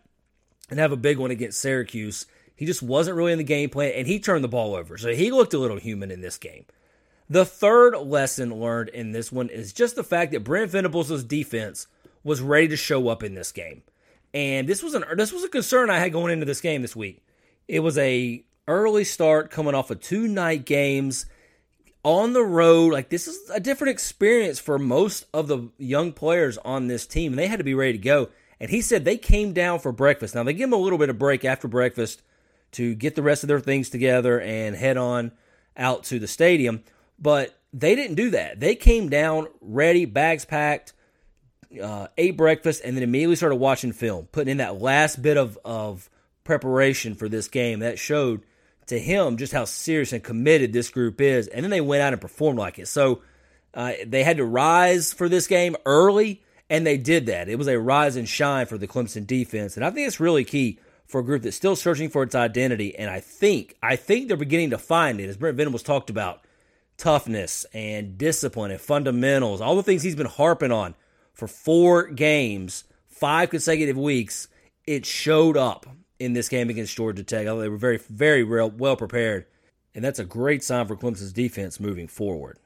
and 0.71 0.79
have 0.79 0.93
a 0.93 0.97
big 0.97 1.19
one 1.19 1.31
against 1.31 1.61
Syracuse. 1.61 2.27
He 2.55 2.67
just 2.67 2.83
wasn't 2.83 3.17
really 3.17 3.33
in 3.33 3.39
the 3.39 3.45
game 3.45 3.71
plan, 3.71 3.93
and 3.95 4.07
he 4.07 4.21
turned 4.21 4.45
the 4.45 4.49
ball 4.49 4.75
over. 4.75 4.97
So 4.97 5.15
he 5.15 5.31
looked 5.31 5.55
a 5.55 5.59
little 5.59 5.79
human 5.79 6.11
in 6.11 6.21
this 6.21 6.39
game. 6.39 6.65
The 7.29 7.45
third 7.45 7.97
lesson 7.97 8.61
learned 8.61 8.89
in 8.91 9.13
this 9.13 9.31
one 9.31 9.49
is 9.49 9.73
just 9.73 9.97
the 9.97 10.05
fact 10.05 10.33
that 10.33 10.45
Brent 10.45 10.71
Venables' 10.71 11.25
defense 11.25 11.87
was 12.25 12.41
ready 12.41 12.69
to 12.69 12.77
show 12.77 13.09
up 13.09 13.23
in 13.23 13.35
this 13.35 13.53
game. 13.53 13.83
And 14.35 14.69
this 14.69 14.83
was 14.83 14.95
an 14.95 15.05
this 15.17 15.33
was 15.33 15.45
a 15.45 15.49
concern 15.49 15.91
I 15.91 15.99
had 15.99 16.13
going 16.13 16.33
into 16.33 16.45
this 16.47 16.61
game 16.61 16.83
this 16.83 16.97
week. 16.97 17.25
It 17.67 17.81
was 17.81 17.99
a 17.99 18.45
early 18.69 19.05
start 19.05 19.51
coming 19.51 19.75
off 19.75 19.91
of 19.91 20.01
two 20.01 20.29
night 20.29 20.65
games 20.65 21.27
on 22.03 22.33
the 22.33 22.45
road. 22.45 22.93
Like 22.93 23.09
this 23.11 23.27
is 23.27 23.51
a 23.51 23.61
different 23.61 23.93
experience 23.93 24.59
for 24.59 24.79
most 24.79 25.27
of 25.33 25.49
the 25.49 25.69
young 25.79 26.13
players 26.13 26.59
on 26.59 26.87
this 26.87 27.07
team. 27.07 27.33
And 27.33 27.39
They 27.39 27.47
had 27.47 27.59
to 27.59 27.65
be 27.65 27.75
ready 27.75 27.93
to 27.93 27.99
go. 27.99 28.29
And 28.61 28.71
he 28.71 28.83
said 28.83 29.05
they 29.05 29.17
came 29.17 29.53
down 29.53 29.79
for 29.79 29.91
breakfast. 29.91 30.35
Now, 30.35 30.43
they 30.43 30.53
give 30.53 30.69
him 30.69 30.75
a 30.75 30.77
little 30.77 30.99
bit 30.99 31.09
of 31.09 31.19
break 31.19 31.45
after 31.45 31.67
breakfast 31.67 32.23
to 32.73 32.95
get 32.95 33.15
the 33.15 33.23
rest 33.23 33.43
of 33.43 33.49
their 33.49 33.61
things 33.61 33.89
together 33.89 34.41
and 34.41 34.77
head 34.77 34.97
on 34.97 35.33
out 35.77 36.05
to 36.05 36.19
the 36.19 36.29
stadium. 36.29 36.85
But 37.19 37.59
they 37.73 37.95
didn't 37.95 38.17
do 38.17 38.31
that. 38.31 38.61
They 38.61 38.75
came 38.75 39.09
down 39.09 39.49
ready, 39.61 40.05
bags 40.05 40.45
packed, 40.45 40.93
uh, 41.83 42.09
ate 42.19 42.37
breakfast, 42.37 42.83
and 42.85 42.97
then 42.97 43.03
immediately 43.03 43.37
started 43.37 43.57
watching 43.57 43.93
film, 43.93 44.29
putting 44.31 44.53
in 44.53 44.57
that 44.59 44.81
last 44.81 45.23
bit 45.23 45.37
of, 45.37 45.59
of 45.65 46.11
preparation 46.45 47.15
for 47.15 47.29
this 47.29 47.49
game. 47.49 47.81
That 47.81 47.99
showed 47.99 48.43
to 48.87 48.99
him 48.99 49.37
just 49.37 49.53
how 49.53 49.65
serious 49.65 50.13
and 50.13 50.23
committed 50.23 50.73
this 50.73 50.91
group 50.91 51.21
is. 51.21 51.47
And 51.47 51.63
then 51.63 51.71
they 51.71 51.81
went 51.81 52.03
out 52.03 52.13
and 52.13 52.21
performed 52.21 52.59
like 52.59 52.79
it. 52.79 52.89
So 52.89 53.23
uh, 53.73 53.93
they 54.07 54.23
had 54.23 54.37
to 54.37 54.45
rise 54.45 55.13
for 55.13 55.29
this 55.29 55.47
game 55.47 55.77
early 55.87 56.43
and 56.71 56.87
they 56.87 56.97
did 56.97 57.27
that. 57.27 57.49
It 57.49 57.59
was 57.59 57.67
a 57.67 57.79
rise 57.79 58.17
and 58.17 58.29
shine 58.29 58.65
for 58.65 58.79
the 58.79 58.87
Clemson 58.87 59.27
defense. 59.27 59.77
And 59.77 59.85
I 59.85 59.91
think 59.91 60.07
it's 60.07 60.21
really 60.21 60.45
key 60.45 60.79
for 61.07 61.21
a 61.21 61.25
group 61.25 61.43
that's 61.43 61.57
still 61.57 61.75
searching 61.75 62.09
for 62.09 62.23
its 62.23 62.37
identity. 62.37 62.97
And 62.97 63.11
I 63.11 63.19
think, 63.19 63.77
I 63.83 63.97
think 63.97 64.29
they're 64.29 64.37
beginning 64.37 64.71
to 64.71 64.79
find 64.79 65.21
it, 65.21 65.29
as 65.29 65.37
Brent 65.37 65.57
Venables 65.57 65.83
talked 65.83 66.09
about 66.09 66.45
toughness 66.97 67.67
and 67.75 68.17
discipline 68.17 68.71
and 68.71 68.81
fundamentals, 68.81 69.61
all 69.61 69.75
the 69.75 69.83
things 69.83 70.05
he's 70.05 70.15
been 70.15 70.27
harping 70.27 70.71
on 70.71 70.95
for 71.35 71.49
four 71.49 72.07
games, 72.07 72.85
five 73.09 73.51
consecutive 73.51 73.99
weeks. 73.99 74.47
It 74.87 75.05
showed 75.05 75.57
up 75.57 75.87
in 76.21 76.35
this 76.35 76.49
game 76.49 76.71
against 76.71 76.97
Georgia 76.97 77.25
Tech. 77.25 77.47
They 77.47 77.69
were 77.69 77.77
very, 77.77 77.99
very 77.99 78.45
well 78.45 78.97
prepared. 78.97 79.47
And 79.93 80.05
that's 80.05 80.21
a 80.21 80.25
great 80.25 80.63
sign 80.63 80.87
for 80.87 80.95
Clemson's 80.95 81.33
defense 81.33 81.81
moving 81.81 82.07
forward. 82.07 82.59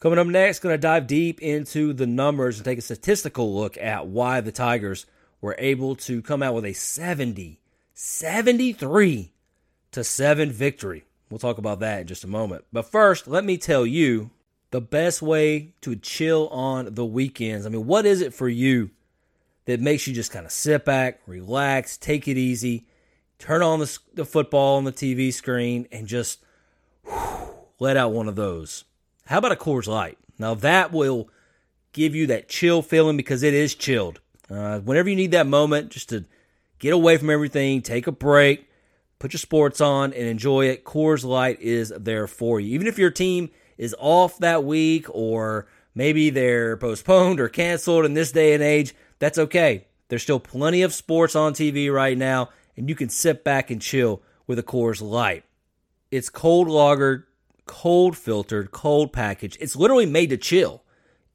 Coming 0.00 0.18
up 0.18 0.26
next, 0.28 0.60
going 0.60 0.72
to 0.72 0.78
dive 0.78 1.06
deep 1.06 1.42
into 1.42 1.92
the 1.92 2.06
numbers 2.06 2.56
and 2.56 2.64
take 2.64 2.78
a 2.78 2.82
statistical 2.82 3.54
look 3.54 3.76
at 3.76 4.06
why 4.06 4.40
the 4.40 4.50
Tigers 4.50 5.04
were 5.42 5.54
able 5.58 5.94
to 5.96 6.22
come 6.22 6.42
out 6.42 6.54
with 6.54 6.64
a 6.64 6.72
70, 6.72 7.60
73 7.92 9.32
to 9.92 10.02
7 10.02 10.50
victory. 10.50 11.04
We'll 11.28 11.38
talk 11.38 11.58
about 11.58 11.80
that 11.80 12.00
in 12.00 12.06
just 12.06 12.24
a 12.24 12.28
moment. 12.28 12.64
But 12.72 12.90
first, 12.90 13.28
let 13.28 13.44
me 13.44 13.58
tell 13.58 13.84
you 13.84 14.30
the 14.70 14.80
best 14.80 15.20
way 15.20 15.74
to 15.82 15.96
chill 15.96 16.48
on 16.48 16.94
the 16.94 17.04
weekends. 17.04 17.66
I 17.66 17.68
mean, 17.68 17.86
what 17.86 18.06
is 18.06 18.22
it 18.22 18.32
for 18.32 18.48
you 18.48 18.88
that 19.66 19.80
makes 19.80 20.06
you 20.06 20.14
just 20.14 20.32
kind 20.32 20.46
of 20.46 20.52
sit 20.52 20.86
back, 20.86 21.20
relax, 21.26 21.98
take 21.98 22.26
it 22.26 22.38
easy, 22.38 22.86
turn 23.38 23.60
on 23.60 23.80
the, 23.80 23.98
the 24.14 24.24
football 24.24 24.78
on 24.78 24.84
the 24.84 24.92
TV 24.92 25.30
screen, 25.30 25.86
and 25.92 26.06
just 26.06 26.42
whew, 27.04 27.50
let 27.78 27.98
out 27.98 28.12
one 28.12 28.28
of 28.28 28.36
those? 28.36 28.84
How 29.30 29.38
about 29.38 29.52
a 29.52 29.56
Coors 29.56 29.86
Light? 29.86 30.18
Now, 30.40 30.54
that 30.54 30.90
will 30.90 31.30
give 31.92 32.16
you 32.16 32.26
that 32.26 32.48
chill 32.48 32.82
feeling 32.82 33.16
because 33.16 33.44
it 33.44 33.54
is 33.54 33.76
chilled. 33.76 34.18
Uh, 34.50 34.80
whenever 34.80 35.08
you 35.08 35.14
need 35.14 35.30
that 35.30 35.46
moment 35.46 35.92
just 35.92 36.08
to 36.08 36.24
get 36.80 36.92
away 36.92 37.16
from 37.16 37.30
everything, 37.30 37.80
take 37.80 38.08
a 38.08 38.12
break, 38.12 38.68
put 39.20 39.32
your 39.32 39.38
sports 39.38 39.80
on, 39.80 40.12
and 40.14 40.26
enjoy 40.26 40.66
it, 40.66 40.84
Coors 40.84 41.24
Light 41.24 41.60
is 41.60 41.92
there 41.96 42.26
for 42.26 42.58
you. 42.58 42.74
Even 42.74 42.88
if 42.88 42.98
your 42.98 43.12
team 43.12 43.50
is 43.78 43.94
off 44.00 44.36
that 44.38 44.64
week 44.64 45.06
or 45.10 45.68
maybe 45.94 46.30
they're 46.30 46.76
postponed 46.76 47.38
or 47.38 47.48
canceled 47.48 48.04
in 48.04 48.14
this 48.14 48.32
day 48.32 48.52
and 48.52 48.64
age, 48.64 48.96
that's 49.20 49.38
okay. 49.38 49.86
There's 50.08 50.24
still 50.24 50.40
plenty 50.40 50.82
of 50.82 50.92
sports 50.92 51.36
on 51.36 51.52
TV 51.52 51.88
right 51.94 52.18
now, 52.18 52.48
and 52.76 52.88
you 52.88 52.96
can 52.96 53.08
sit 53.08 53.44
back 53.44 53.70
and 53.70 53.80
chill 53.80 54.22
with 54.48 54.58
a 54.58 54.64
Coors 54.64 55.00
Light. 55.00 55.44
It's 56.10 56.30
cold 56.30 56.66
lagered, 56.66 57.26
cold 57.70 58.16
filtered, 58.16 58.72
cold 58.72 59.12
packaged. 59.12 59.56
It's 59.60 59.76
literally 59.76 60.04
made 60.04 60.30
to 60.30 60.36
chill. 60.36 60.82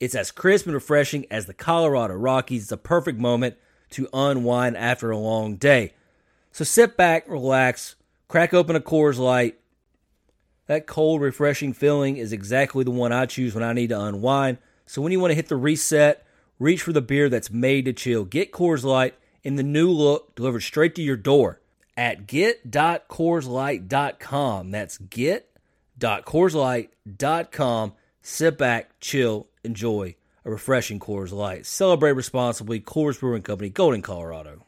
It's 0.02 0.16
as 0.16 0.32
crisp 0.32 0.66
and 0.66 0.76
refreshing 0.76 1.26
as 1.32 1.46
the 1.46 1.54
Colorado 1.54 2.16
Rockies. 2.16 2.64
It's 2.64 2.74
a 2.74 2.78
perfect 2.78 3.18
moment 3.18 3.56
to 3.92 4.10
unwind 4.12 4.76
after 4.76 5.12
a 5.12 5.18
long 5.18 5.56
day. 5.56 5.94
So 6.52 6.66
sit 6.66 6.98
back, 6.98 7.30
relax, 7.30 7.96
crack 8.28 8.54
open 8.54 8.76
a 8.76 8.82
Coors 8.82 9.18
Light. 9.18 9.58
That 10.68 10.88
cold, 10.88 11.22
refreshing 11.22 11.72
feeling 11.72 12.18
is 12.18 12.34
exactly 12.34 12.84
the 12.84 12.92
one 12.92 13.14
I 13.14 13.28
choose 13.28 13.56
when 13.56 13.64
I 13.64 13.72
need 13.72 13.88
to 13.90 14.02
unwind. 14.02 14.58
So 14.86 15.02
when 15.02 15.14
you 15.14 15.22
want 15.22 15.32
to 15.32 15.36
hit 15.36 15.48
the 15.48 15.56
reset, 15.56 16.28
reach 16.60 16.82
for 16.82 16.92
the 16.92 17.02
beer 17.02 17.30
that's 17.30 17.50
made 17.50 17.86
to 17.86 17.94
chill. 17.94 18.26
Get 18.26 18.52
Coors 18.52 18.84
Light 18.84 19.16
in 19.42 19.56
the 19.56 19.64
new 19.64 19.90
look 19.90 20.36
delivered 20.36 20.64
straight 20.64 20.96
to 20.96 21.02
your 21.02 21.16
door 21.16 21.62
at 21.96 22.28
get.coorslight.com. 22.28 24.72
That's 24.72 24.98
get.coorslight.com. 26.00 27.94
Sit 28.22 28.58
back, 28.58 29.00
chill, 29.00 29.48
enjoy 29.64 30.16
a 30.44 30.52
refreshing 30.52 31.00
Coors 31.00 31.32
Light. 31.32 31.66
Celebrate 31.66 32.14
responsibly. 32.14 32.80
Coors 32.80 33.20
Brewing 33.20 33.42
Company, 33.42 33.70
Golden, 33.70 34.02
Colorado. 34.02 34.66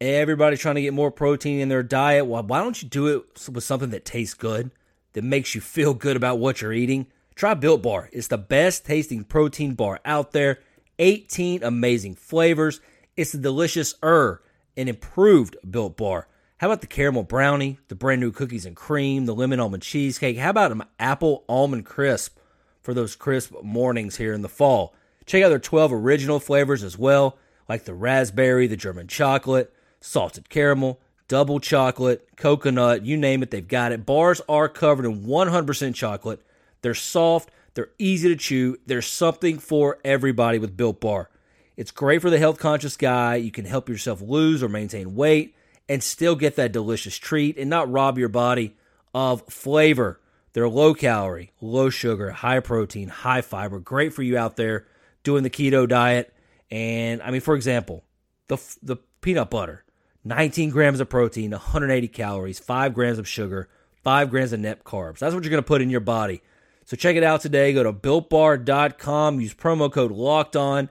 Everybody's 0.00 0.60
trying 0.60 0.74
to 0.76 0.82
get 0.82 0.94
more 0.94 1.12
protein 1.12 1.60
in 1.60 1.68
their 1.68 1.82
diet. 1.82 2.26
Well, 2.26 2.42
why 2.42 2.60
don't 2.60 2.80
you 2.82 2.88
do 2.88 3.06
it 3.08 3.48
with 3.48 3.62
something 3.62 3.90
that 3.90 4.04
tastes 4.04 4.34
good, 4.34 4.72
that 5.12 5.22
makes 5.22 5.54
you 5.54 5.60
feel 5.60 5.94
good 5.94 6.16
about 6.16 6.38
what 6.40 6.60
you're 6.60 6.72
eating? 6.72 7.06
Try 7.34 7.54
Built 7.54 7.82
Bar. 7.82 8.08
It's 8.12 8.26
the 8.28 8.38
best 8.38 8.84
tasting 8.84 9.24
protein 9.24 9.74
bar 9.74 10.00
out 10.04 10.32
there. 10.32 10.58
18 10.98 11.62
amazing 11.62 12.16
flavors. 12.16 12.80
It's 13.16 13.34
a 13.34 13.38
delicious 13.38 13.94
er, 14.02 14.42
an 14.76 14.88
improved 14.88 15.56
Built 15.68 15.96
Bar. 15.96 16.26
How 16.62 16.68
about 16.68 16.80
the 16.80 16.86
caramel 16.86 17.24
brownie, 17.24 17.80
the 17.88 17.96
brand 17.96 18.20
new 18.20 18.30
cookies 18.30 18.64
and 18.66 18.76
cream, 18.76 19.26
the 19.26 19.34
lemon 19.34 19.58
almond 19.58 19.82
cheesecake? 19.82 20.38
How 20.38 20.50
about 20.50 20.70
an 20.70 20.84
apple 21.00 21.42
almond 21.48 21.84
crisp 21.86 22.38
for 22.84 22.94
those 22.94 23.16
crisp 23.16 23.52
mornings 23.64 24.14
here 24.14 24.32
in 24.32 24.42
the 24.42 24.48
fall? 24.48 24.94
Check 25.26 25.42
out 25.42 25.48
their 25.48 25.58
12 25.58 25.92
original 25.92 26.38
flavors 26.38 26.84
as 26.84 26.96
well, 26.96 27.36
like 27.68 27.84
the 27.84 27.94
raspberry, 27.94 28.68
the 28.68 28.76
German 28.76 29.08
chocolate, 29.08 29.74
salted 30.00 30.48
caramel, 30.50 31.00
double 31.26 31.58
chocolate, 31.58 32.28
coconut, 32.36 33.04
you 33.04 33.16
name 33.16 33.42
it, 33.42 33.50
they've 33.50 33.66
got 33.66 33.90
it. 33.90 34.06
Bars 34.06 34.40
are 34.48 34.68
covered 34.68 35.04
in 35.04 35.24
100% 35.24 35.96
chocolate. 35.96 36.46
They're 36.82 36.94
soft, 36.94 37.50
they're 37.74 37.90
easy 37.98 38.28
to 38.28 38.36
chew. 38.36 38.78
There's 38.86 39.08
something 39.08 39.58
for 39.58 39.98
everybody 40.04 40.60
with 40.60 40.76
Built 40.76 41.00
Bar. 41.00 41.28
It's 41.76 41.90
great 41.90 42.22
for 42.22 42.30
the 42.30 42.38
health 42.38 42.60
conscious 42.60 42.96
guy. 42.96 43.34
You 43.34 43.50
can 43.50 43.64
help 43.64 43.88
yourself 43.88 44.20
lose 44.20 44.62
or 44.62 44.68
maintain 44.68 45.16
weight 45.16 45.56
and 45.88 46.02
still 46.02 46.34
get 46.34 46.56
that 46.56 46.72
delicious 46.72 47.16
treat 47.16 47.58
and 47.58 47.68
not 47.68 47.90
rob 47.90 48.18
your 48.18 48.28
body 48.28 48.76
of 49.14 49.42
flavor. 49.48 50.20
They're 50.52 50.68
low 50.68 50.94
calorie, 50.94 51.52
low 51.60 51.90
sugar, 51.90 52.30
high 52.30 52.60
protein, 52.60 53.08
high 53.08 53.40
fiber, 53.40 53.78
great 53.78 54.12
for 54.12 54.22
you 54.22 54.36
out 54.36 54.56
there 54.56 54.86
doing 55.22 55.42
the 55.42 55.50
keto 55.50 55.88
diet. 55.88 56.34
And 56.70 57.22
I 57.22 57.30
mean, 57.30 57.40
for 57.40 57.54
example, 57.54 58.04
the 58.48 58.58
the 58.82 58.96
peanut 59.20 59.50
butter, 59.50 59.84
19 60.24 60.70
grams 60.70 61.00
of 61.00 61.08
protein, 61.08 61.50
180 61.52 62.08
calories, 62.08 62.58
5 62.58 62.94
grams 62.94 63.18
of 63.18 63.28
sugar, 63.28 63.68
5 64.02 64.30
grams 64.30 64.52
of 64.52 64.60
net 64.60 64.84
carbs. 64.84 65.18
That's 65.18 65.34
what 65.34 65.44
you're 65.44 65.50
going 65.50 65.62
to 65.62 65.66
put 65.66 65.82
in 65.82 65.90
your 65.90 66.00
body. 66.00 66.42
So 66.84 66.96
check 66.96 67.16
it 67.16 67.22
out 67.22 67.40
today. 67.40 67.72
Go 67.72 67.82
to 67.84 67.92
builtbar.com, 67.92 69.40
use 69.40 69.54
promo 69.54 69.90
code 69.90 70.12
locked 70.12 70.56
on. 70.56 70.88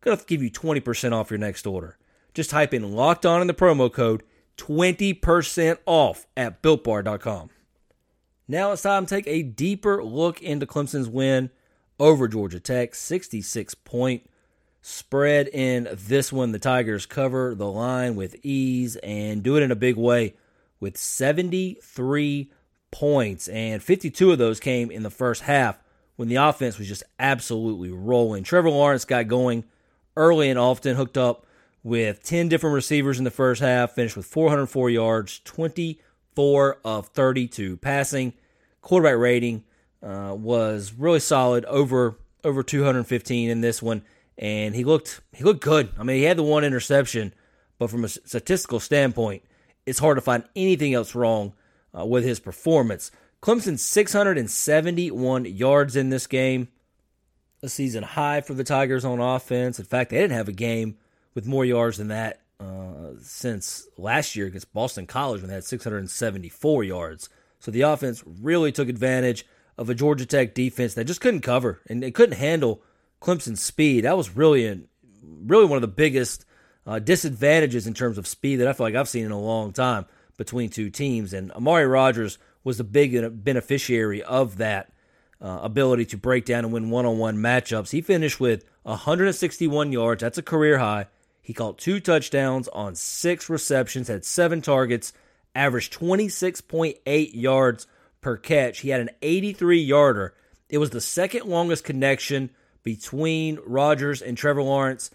Going 0.00 0.16
to 0.16 0.24
give 0.24 0.42
you 0.42 0.50
20% 0.50 1.12
off 1.12 1.30
your 1.30 1.38
next 1.38 1.66
order. 1.66 1.96
Just 2.34 2.50
type 2.50 2.72
in 2.72 2.92
locked 2.92 3.26
on 3.26 3.40
in 3.40 3.46
the 3.46 3.54
promo 3.54 3.92
code, 3.92 4.22
20% 4.56 5.78
off 5.86 6.26
at 6.36 6.62
builtbar.com. 6.62 7.50
Now 8.46 8.72
it's 8.72 8.82
time 8.82 9.06
to 9.06 9.14
take 9.14 9.26
a 9.26 9.42
deeper 9.42 10.02
look 10.02 10.42
into 10.42 10.66
Clemson's 10.66 11.08
win 11.08 11.50
over 12.00 12.28
Georgia 12.28 12.60
Tech, 12.60 12.94
66 12.94 13.74
point 13.74 14.28
spread 14.80 15.48
in 15.48 15.88
this 15.92 16.32
one. 16.32 16.52
The 16.52 16.58
Tigers 16.58 17.06
cover 17.06 17.54
the 17.54 17.70
line 17.70 18.16
with 18.16 18.36
ease 18.42 18.96
and 18.96 19.42
do 19.42 19.56
it 19.56 19.62
in 19.62 19.70
a 19.70 19.76
big 19.76 19.96
way 19.96 20.34
with 20.80 20.96
73 20.96 22.50
points, 22.90 23.48
and 23.48 23.82
52 23.82 24.32
of 24.32 24.38
those 24.38 24.60
came 24.60 24.90
in 24.90 25.02
the 25.02 25.10
first 25.10 25.42
half 25.42 25.78
when 26.16 26.28
the 26.28 26.36
offense 26.36 26.78
was 26.78 26.88
just 26.88 27.02
absolutely 27.18 27.90
rolling. 27.90 28.44
Trevor 28.44 28.70
Lawrence 28.70 29.04
got 29.04 29.28
going 29.28 29.64
early 30.16 30.48
and 30.48 30.58
often, 30.58 30.96
hooked 30.96 31.18
up 31.18 31.46
with 31.88 32.22
10 32.22 32.48
different 32.48 32.74
receivers 32.74 33.18
in 33.18 33.24
the 33.24 33.30
first 33.30 33.60
half, 33.60 33.92
finished 33.92 34.16
with 34.16 34.26
404 34.26 34.90
yards, 34.90 35.40
24 35.44 36.78
of 36.84 37.08
32 37.08 37.78
passing. 37.78 38.34
Quarterback 38.82 39.16
rating 39.16 39.64
uh, 40.02 40.34
was 40.38 40.92
really 40.92 41.20
solid, 41.20 41.64
over 41.64 42.18
over 42.44 42.62
215 42.62 43.50
in 43.50 43.60
this 43.60 43.82
one, 43.82 44.02
and 44.36 44.74
he 44.74 44.84
looked 44.84 45.20
he 45.32 45.42
looked 45.42 45.62
good. 45.62 45.90
I 45.98 46.02
mean, 46.04 46.18
he 46.18 46.24
had 46.24 46.36
the 46.36 46.42
one 46.42 46.62
interception, 46.62 47.32
but 47.78 47.90
from 47.90 48.04
a 48.04 48.08
statistical 48.08 48.80
standpoint, 48.80 49.42
it's 49.86 49.98
hard 49.98 50.16
to 50.16 50.22
find 50.22 50.44
anything 50.54 50.94
else 50.94 51.14
wrong 51.14 51.54
uh, 51.98 52.04
with 52.04 52.22
his 52.22 52.38
performance. 52.38 53.10
Clemson 53.42 53.78
671 53.78 55.44
yards 55.44 55.96
in 55.96 56.10
this 56.10 56.26
game, 56.26 56.68
a 57.62 57.68
season 57.68 58.02
high 58.02 58.40
for 58.40 58.54
the 58.54 58.64
Tigers 58.64 59.04
on 59.04 59.20
offense. 59.20 59.78
In 59.78 59.84
fact, 59.84 60.10
they 60.10 60.18
didn't 60.18 60.36
have 60.36 60.48
a 60.48 60.52
game 60.52 60.96
with 61.38 61.46
more 61.46 61.64
yards 61.64 61.98
than 61.98 62.08
that 62.08 62.40
uh, 62.58 63.12
since 63.22 63.86
last 63.96 64.34
year 64.34 64.46
against 64.46 64.72
Boston 64.72 65.06
College 65.06 65.40
when 65.40 65.46
they 65.48 65.54
had 65.54 65.62
674 65.62 66.82
yards. 66.82 67.28
So 67.60 67.70
the 67.70 67.82
offense 67.82 68.24
really 68.26 68.72
took 68.72 68.88
advantage 68.88 69.46
of 69.76 69.88
a 69.88 69.94
Georgia 69.94 70.26
Tech 70.26 70.52
defense 70.52 70.94
that 70.94 71.04
just 71.04 71.20
couldn't 71.20 71.42
cover 71.42 71.80
and 71.88 72.02
they 72.02 72.10
couldn't 72.10 72.38
handle 72.38 72.82
Clemson's 73.22 73.62
speed. 73.62 74.02
That 74.02 74.16
was 74.16 74.34
really, 74.34 74.66
a, 74.66 74.80
really 75.22 75.66
one 75.66 75.76
of 75.76 75.82
the 75.82 75.86
biggest 75.86 76.44
uh, 76.84 76.98
disadvantages 76.98 77.86
in 77.86 77.94
terms 77.94 78.18
of 78.18 78.26
speed 78.26 78.56
that 78.56 78.66
I 78.66 78.72
feel 78.72 78.86
like 78.86 78.96
I've 78.96 79.08
seen 79.08 79.24
in 79.24 79.30
a 79.30 79.40
long 79.40 79.72
time 79.72 80.06
between 80.38 80.70
two 80.70 80.90
teams. 80.90 81.32
And 81.32 81.52
Amari 81.52 81.86
Rogers 81.86 82.36
was 82.64 82.78
the 82.78 82.84
big 82.84 83.44
beneficiary 83.44 84.24
of 84.24 84.56
that 84.56 84.90
uh, 85.40 85.60
ability 85.62 86.06
to 86.06 86.16
break 86.16 86.46
down 86.46 86.64
and 86.64 86.72
win 86.72 86.90
one 86.90 87.06
on 87.06 87.16
one 87.16 87.36
matchups. 87.36 87.92
He 87.92 88.00
finished 88.00 88.40
with 88.40 88.64
161 88.82 89.92
yards. 89.92 90.20
That's 90.20 90.38
a 90.38 90.42
career 90.42 90.78
high. 90.78 91.06
He 91.48 91.54
caught 91.54 91.78
two 91.78 91.98
touchdowns 91.98 92.68
on 92.68 92.94
six 92.94 93.48
receptions, 93.48 94.08
had 94.08 94.26
seven 94.26 94.60
targets, 94.60 95.14
averaged 95.54 95.94
26.8 95.94 97.30
yards 97.32 97.86
per 98.20 98.36
catch. 98.36 98.80
He 98.80 98.90
had 98.90 99.00
an 99.00 99.08
83 99.22 99.80
yarder. 99.80 100.34
It 100.68 100.76
was 100.76 100.90
the 100.90 101.00
second 101.00 101.46
longest 101.46 101.84
connection 101.84 102.50
between 102.82 103.58
Rogers 103.64 104.20
and 104.20 104.36
Trevor 104.36 104.62
Lawrence. 104.62 105.10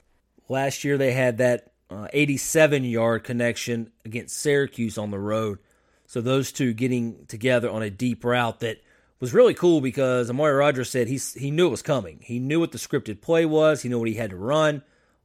Last 0.49 0.83
year 0.83 0.97
they 0.97 1.11
had 1.11 1.37
that 1.37 1.71
uh, 1.91 2.07
87 2.11 2.83
yard 2.83 3.23
connection 3.23 3.91
against 4.03 4.35
Syracuse 4.35 4.97
on 4.97 5.11
the 5.11 5.19
road. 5.19 5.59
So 6.07 6.19
those 6.19 6.51
two 6.51 6.73
getting 6.73 7.27
together 7.27 7.69
on 7.69 7.83
a 7.83 7.91
deep 7.91 8.23
route 8.23 8.59
that 8.61 8.81
was 9.19 9.35
really 9.35 9.53
cool 9.53 9.81
because 9.81 10.31
Amari 10.31 10.55
Rogers 10.55 10.89
said 10.89 11.07
he's, 11.07 11.35
he 11.35 11.51
knew 11.51 11.67
it 11.67 11.69
was 11.69 11.83
coming. 11.83 12.21
He 12.23 12.39
knew 12.39 12.59
what 12.59 12.71
the 12.71 12.79
scripted 12.79 13.21
play 13.21 13.45
was. 13.45 13.83
He 13.83 13.89
knew 13.89 13.99
what 13.99 14.09
he 14.09 14.15
had 14.15 14.31
to 14.31 14.35
run 14.35 14.81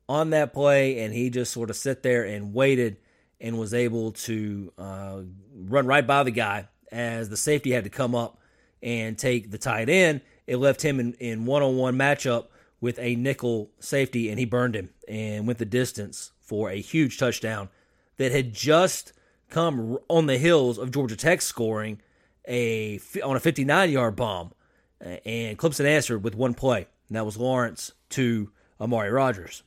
on 0.08 0.30
that 0.30 0.52
play, 0.52 1.00
and 1.00 1.12
he 1.12 1.30
just 1.30 1.52
sort 1.52 1.70
of 1.70 1.76
sat 1.76 2.02
there 2.02 2.24
and 2.24 2.54
waited 2.54 2.96
and 3.40 3.58
was 3.58 3.74
able 3.74 4.12
to 4.12 4.72
uh, 4.78 5.20
run 5.54 5.86
right 5.86 6.06
by 6.06 6.22
the 6.22 6.30
guy 6.30 6.68
as 6.90 7.28
the 7.28 7.36
safety 7.36 7.72
had 7.72 7.84
to 7.84 7.90
come 7.90 8.14
up 8.14 8.40
and 8.82 9.18
take 9.18 9.50
the 9.50 9.58
tight 9.58 9.88
end. 9.88 10.20
it 10.46 10.56
left 10.56 10.82
him 10.82 11.14
in, 11.18 11.44
one-on-one 11.44 11.96
matchup 11.96 12.46
with 12.80 12.98
a 12.98 13.16
nickel 13.16 13.70
safety, 13.80 14.30
and 14.30 14.38
he 14.38 14.44
burned 14.44 14.74
him 14.74 14.90
and 15.06 15.46
went 15.46 15.58
the 15.58 15.64
distance 15.64 16.32
for 16.40 16.70
a 16.70 16.80
huge 16.80 17.18
touchdown 17.18 17.68
that 18.16 18.32
had 18.32 18.52
just 18.52 19.12
come 19.50 19.98
on 20.08 20.26
the 20.26 20.38
heels 20.38 20.78
of 20.78 20.90
Georgia 20.90 21.16
Tech 21.16 21.40
scoring 21.40 22.00
a 22.46 22.98
on 23.22 23.36
a 23.36 23.40
59-yard 23.40 24.16
bomb, 24.16 24.52
and 25.00 25.58
Clemson 25.58 25.84
answered 25.84 26.24
with 26.24 26.34
one 26.34 26.54
play, 26.54 26.86
and 27.08 27.16
that 27.16 27.26
was 27.26 27.36
Lawrence 27.36 27.92
to 28.10 28.50
Amari 28.80 29.10
Rogers. 29.10 29.62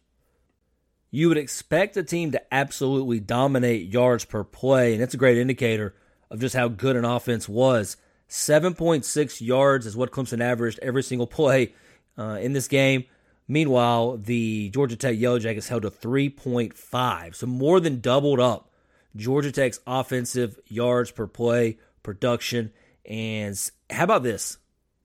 You 1.12 1.27
would 1.27 1.38
expect 1.38 1.98
a 1.98 2.03
team 2.03 2.32
to 2.32 2.53
absolutely 2.53 3.20
dominate 3.20 3.91
yards 3.91 4.24
per 4.24 4.46
play, 4.46 4.94
and 4.94 5.01
that's 5.01 5.13
a 5.13 5.18
great 5.18 5.38
indicator 5.38 5.94
of 6.30 6.39
just 6.39 6.56
how 6.56 6.70
good 6.70 6.96
an 6.96 7.03
offense 7.03 7.50
was. 7.50 7.98
7.6 8.30 9.41
yards 9.41 9.86
is 9.86 9.98
what 9.98 10.12
Clemson 10.12 10.41
averaged 10.41 10.80
every 10.82 11.03
single 11.03 11.27
play 11.27 11.74
uh, 12.18 12.39
in 12.41 12.53
this 12.53 12.70
game. 12.70 13.03
Meanwhile, 13.46 14.18
the 14.18 14.70
Georgia 14.70 14.96
Tech 14.96 15.20
Yellow 15.20 15.39
Jackets 15.39 15.68
held 15.68 15.82
to 15.82 15.91
3.5, 15.91 17.36
so 17.36 17.46
more 17.46 17.82
than 17.82 18.00
doubled 18.00 18.39
up 18.39 18.72
Georgia 19.13 19.51
Tech's 19.51 19.82
offensive 19.86 20.58
yards 20.68 21.12
per 21.12 21.27
play 21.27 21.77
production. 22.03 22.72
And 23.06 23.60
how 23.89 24.06
about 24.06 24.24
this? 24.24 24.58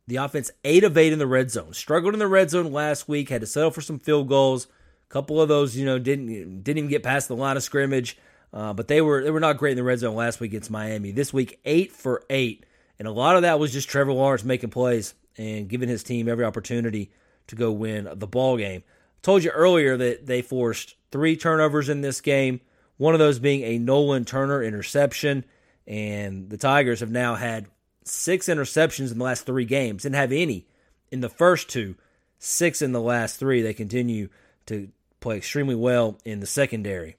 The 0.06 0.16
offense 0.16 0.52
8 0.62 0.84
of 0.84 0.96
8 0.96 1.12
in 1.12 1.18
the 1.18 1.26
red 1.26 1.50
zone. 1.50 1.72
Struggled 1.72 2.14
in 2.14 2.20
the 2.20 2.28
red 2.28 2.50
zone 2.50 2.70
last 2.70 3.08
week, 3.08 3.28
had 3.28 3.40
to 3.40 3.46
settle 3.48 3.72
for 3.72 3.80
some 3.80 3.98
field 3.98 4.28
goals. 4.28 4.68
A 5.08 5.12
couple 5.12 5.40
of 5.40 5.48
those, 5.48 5.76
you 5.76 5.84
know, 5.84 5.98
didn't 5.98 6.62
didn't 6.62 6.78
even 6.78 6.90
get 6.90 7.02
past 7.02 7.28
the 7.28 7.36
line 7.36 7.56
of 7.56 7.62
scrimmage. 7.62 8.16
Uh, 8.52 8.72
but 8.72 8.88
they 8.88 9.00
were 9.00 9.22
they 9.22 9.30
were 9.30 9.40
not 9.40 9.58
great 9.58 9.72
in 9.72 9.76
the 9.76 9.82
red 9.82 9.98
zone 9.98 10.14
last 10.16 10.40
week 10.40 10.52
against 10.52 10.70
Miami. 10.70 11.12
This 11.12 11.32
week, 11.32 11.60
eight 11.64 11.92
for 11.92 12.24
eight, 12.30 12.64
and 12.98 13.06
a 13.06 13.12
lot 13.12 13.36
of 13.36 13.42
that 13.42 13.58
was 13.58 13.72
just 13.72 13.88
Trevor 13.88 14.12
Lawrence 14.12 14.44
making 14.44 14.70
plays 14.70 15.14
and 15.36 15.68
giving 15.68 15.88
his 15.88 16.02
team 16.02 16.28
every 16.28 16.44
opportunity 16.44 17.10
to 17.48 17.56
go 17.56 17.70
win 17.70 18.08
the 18.14 18.26
ball 18.26 18.56
game. 18.56 18.82
I 18.86 18.90
Told 19.22 19.44
you 19.44 19.50
earlier 19.50 19.96
that 19.96 20.26
they 20.26 20.42
forced 20.42 20.94
three 21.10 21.36
turnovers 21.36 21.88
in 21.88 22.00
this 22.00 22.20
game, 22.20 22.60
one 22.96 23.14
of 23.14 23.18
those 23.18 23.38
being 23.38 23.62
a 23.62 23.78
Nolan 23.78 24.24
Turner 24.24 24.62
interception, 24.62 25.44
and 25.86 26.48
the 26.48 26.56
Tigers 26.56 27.00
have 27.00 27.10
now 27.10 27.34
had 27.34 27.66
six 28.04 28.46
interceptions 28.46 29.12
in 29.12 29.18
the 29.18 29.24
last 29.24 29.46
three 29.46 29.64
games. 29.64 30.04
Didn't 30.04 30.16
have 30.16 30.32
any 30.32 30.66
in 31.10 31.20
the 31.20 31.28
first 31.28 31.68
two, 31.68 31.96
six 32.38 32.80
in 32.80 32.92
the 32.92 33.00
last 33.00 33.36
three. 33.36 33.62
They 33.62 33.74
continue 33.74 34.28
to 34.66 34.88
play 35.20 35.36
extremely 35.38 35.74
well 35.74 36.18
in 36.24 36.40
the 36.40 36.46
secondary. 36.46 37.16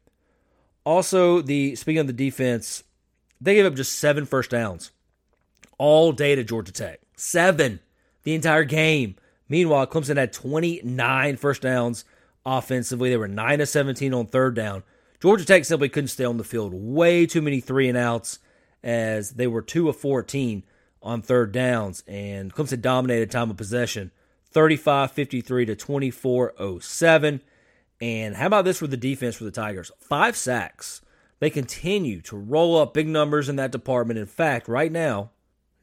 Also, 0.83 1.41
the 1.41 1.75
speaking 1.75 1.99
of 1.99 2.07
the 2.07 2.13
defense, 2.13 2.83
they 3.41 3.55
gave 3.55 3.65
up 3.65 3.75
just 3.75 3.99
seven 3.99 4.25
first 4.25 4.51
downs 4.51 4.91
all 5.77 6.11
day 6.11 6.35
to 6.35 6.43
Georgia 6.43 6.71
Tech. 6.71 7.01
Seven 7.15 7.79
the 8.23 8.35
entire 8.35 8.63
game. 8.63 9.15
Meanwhile, 9.49 9.87
Clemson 9.87 10.17
had 10.17 10.33
29 10.33 11.37
first 11.37 11.61
downs 11.61 12.05
offensively. 12.45 13.09
They 13.09 13.17
were 13.17 13.27
9 13.27 13.61
of 13.61 13.69
17 13.69 14.13
on 14.13 14.27
third 14.27 14.55
down. 14.55 14.83
Georgia 15.21 15.45
Tech 15.45 15.65
simply 15.65 15.89
couldn't 15.89 16.09
stay 16.09 16.25
on 16.25 16.37
the 16.37 16.43
field. 16.43 16.73
Way 16.73 17.25
too 17.25 17.41
many 17.41 17.59
three 17.59 17.87
and 17.87 17.97
outs 17.97 18.39
as 18.83 19.31
they 19.31 19.47
were 19.47 19.61
2 19.61 19.89
of 19.89 19.97
14 19.97 20.63
on 21.01 21.21
third 21.21 21.51
downs. 21.51 22.03
And 22.07 22.53
Clemson 22.53 22.81
dominated 22.81 23.31
time 23.31 23.49
of 23.49 23.57
possession 23.57 24.11
35 24.51 25.11
53 25.11 25.65
to 25.65 25.75
24 25.75 26.79
07. 26.81 27.41
And 27.99 28.35
how 28.35 28.47
about 28.47 28.65
this 28.65 28.81
with 28.81 28.91
the 28.91 28.97
defense 28.97 29.35
for 29.35 29.43
the 29.43 29.51
Tigers? 29.51 29.91
Five 29.99 30.35
sacks. 30.37 31.01
They 31.39 31.49
continue 31.49 32.21
to 32.21 32.37
roll 32.37 32.77
up 32.77 32.93
big 32.93 33.07
numbers 33.07 33.49
in 33.49 33.57
that 33.57 33.71
department. 33.71 34.19
In 34.19 34.25
fact, 34.25 34.67
right 34.67 34.91
now, 34.91 35.31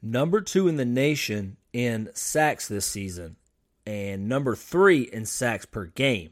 number 0.01 0.41
two 0.41 0.67
in 0.67 0.77
the 0.77 0.85
nation 0.85 1.57
in 1.73 2.09
sacks 2.13 2.67
this 2.67 2.85
season 2.85 3.37
and 3.85 4.27
number 4.27 4.55
three 4.55 5.01
in 5.01 5.25
sacks 5.25 5.65
per 5.65 5.85
game. 5.85 6.31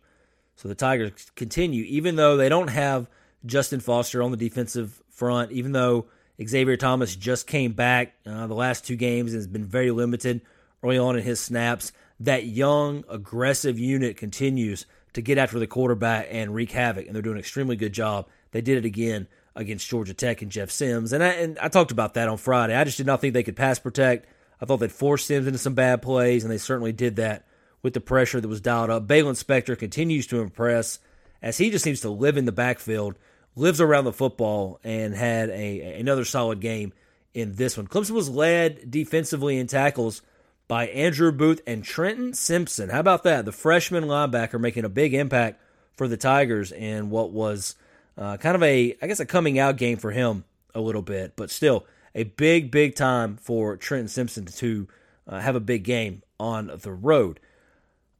So 0.55 0.67
the 0.67 0.75
Tigers 0.75 1.31
continue, 1.35 1.83
even 1.85 2.15
though 2.15 2.37
they 2.37 2.49
don't 2.49 2.69
have 2.69 3.09
Justin 3.45 3.79
Foster 3.79 4.21
on 4.23 4.31
the 4.31 4.37
defensive 4.37 5.01
front, 5.09 5.51
even 5.51 5.71
though 5.71 6.07
Xavier 6.41 6.77
Thomas 6.77 7.15
just 7.15 7.47
came 7.47 7.73
back 7.73 8.13
uh, 8.25 8.47
the 8.47 8.53
last 8.53 8.85
two 8.85 8.95
games 8.95 9.33
and 9.33 9.39
has 9.39 9.47
been 9.47 9.65
very 9.65 9.91
limited 9.91 10.41
early 10.81 10.97
on 10.97 11.17
in 11.17 11.23
his 11.23 11.39
snaps. 11.39 11.91
That 12.19 12.45
young, 12.45 13.03
aggressive 13.09 13.79
unit 13.79 14.17
continues 14.17 14.85
to 15.13 15.21
get 15.21 15.37
after 15.37 15.59
the 15.59 15.67
quarterback 15.67 16.27
and 16.29 16.53
wreak 16.53 16.71
havoc, 16.71 17.05
and 17.05 17.15
they're 17.15 17.21
doing 17.21 17.35
an 17.35 17.39
extremely 17.39 17.75
good 17.75 17.93
job. 17.93 18.27
They 18.51 18.61
did 18.61 18.77
it 18.77 18.85
again 18.85 19.27
against 19.55 19.87
Georgia 19.87 20.13
Tech 20.13 20.41
and 20.41 20.51
Jeff 20.51 20.71
Sims, 20.71 21.13
and 21.13 21.23
I, 21.23 21.29
and 21.29 21.59
I 21.59 21.67
talked 21.67 21.91
about 21.91 22.15
that 22.15 22.27
on 22.27 22.37
Friday. 22.37 22.75
I 22.75 22.83
just 22.83 22.97
did 22.97 23.05
not 23.05 23.21
think 23.21 23.33
they 23.33 23.43
could 23.43 23.55
pass 23.55 23.79
protect. 23.79 24.27
I 24.61 24.65
thought 24.65 24.77
they'd 24.77 24.91
force 24.91 25.25
Sims 25.25 25.45
into 25.45 25.59
some 25.59 25.73
bad 25.73 26.01
plays, 26.01 26.43
and 26.43 26.51
they 26.51 26.57
certainly 26.57 26.91
did 26.91 27.17
that 27.17 27.45
with 27.81 27.93
the 27.93 28.01
pressure 28.01 28.39
that 28.39 28.47
was 28.47 28.61
dialed 28.61 28.89
up. 28.89 29.07
Baylon 29.07 29.41
Spector 29.41 29.77
continues 29.77 30.25
to 30.27 30.39
impress 30.39 30.99
as 31.41 31.57
he 31.57 31.69
just 31.69 31.83
seems 31.83 32.01
to 32.01 32.09
live 32.09 32.37
in 32.37 32.45
the 32.45 32.51
backfield, 32.51 33.15
lives 33.55 33.81
around 33.81 34.05
the 34.05 34.13
football, 34.13 34.79
and 34.83 35.13
had 35.13 35.49
a 35.49 35.99
another 35.99 36.25
solid 36.25 36.61
game 36.61 36.93
in 37.33 37.55
this 37.55 37.77
one. 37.77 37.87
Clemson 37.87 38.11
was 38.11 38.29
led 38.29 38.89
defensively 38.89 39.57
in 39.57 39.67
tackles 39.67 40.21
by 40.67 40.87
Andrew 40.87 41.31
Booth 41.31 41.61
and 41.67 41.83
Trenton 41.83 42.33
Simpson. 42.33 42.89
How 42.89 42.99
about 42.99 43.23
that? 43.23 43.45
The 43.45 43.51
freshman 43.51 44.05
linebacker 44.05 44.59
making 44.59 44.85
a 44.85 44.89
big 44.89 45.13
impact 45.13 45.61
for 45.95 46.07
the 46.07 46.17
Tigers 46.17 46.71
in 46.71 47.09
what 47.09 47.31
was 47.31 47.75
uh, 48.17 48.37
kind 48.37 48.55
of 48.55 48.63
a, 48.63 48.95
I 49.01 49.07
guess, 49.07 49.19
a 49.19 49.25
coming 49.25 49.59
out 49.59 49.77
game 49.77 49.97
for 49.97 50.11
him 50.11 50.45
a 50.73 50.81
little 50.81 51.01
bit, 51.01 51.35
but 51.35 51.51
still 51.51 51.85
a 52.15 52.23
big, 52.23 52.71
big 52.71 52.95
time 52.95 53.37
for 53.37 53.77
Trenton 53.77 54.07
Simpson 54.07 54.45
to 54.45 54.87
uh, 55.27 55.39
have 55.39 55.55
a 55.55 55.59
big 55.59 55.83
game 55.83 56.23
on 56.39 56.71
the 56.81 56.91
road. 56.91 57.39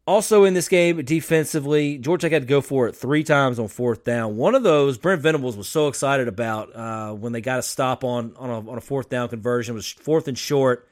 Also 0.06 0.44
in 0.44 0.54
this 0.54 0.68
game, 0.68 1.02
defensively, 1.06 1.98
Georgia 1.98 2.26
Tech 2.26 2.34
had 2.34 2.42
to 2.42 2.48
go 2.48 2.60
for 2.60 2.88
it 2.88 2.96
three 2.96 3.24
times 3.24 3.58
on 3.58 3.70
fourth 3.70 4.04
down. 4.04 4.36
One 4.36 4.54
of 4.54 4.64
those, 4.64 4.98
Brent 4.98 5.22
Venables 5.22 5.56
was 5.56 5.70
so 5.70 5.88
excited 5.88 6.28
about 6.28 6.76
uh, 6.76 7.14
when 7.14 7.32
they 7.32 7.40
got 7.40 7.60
a 7.60 7.62
stop 7.62 8.04
on 8.04 8.36
on 8.38 8.50
a, 8.50 8.70
on 8.72 8.78
a 8.78 8.82
fourth 8.82 9.08
down 9.08 9.30
conversion. 9.30 9.74
It 9.74 9.76
was 9.76 9.90
fourth 9.90 10.28
and 10.28 10.38
short, 10.38 10.90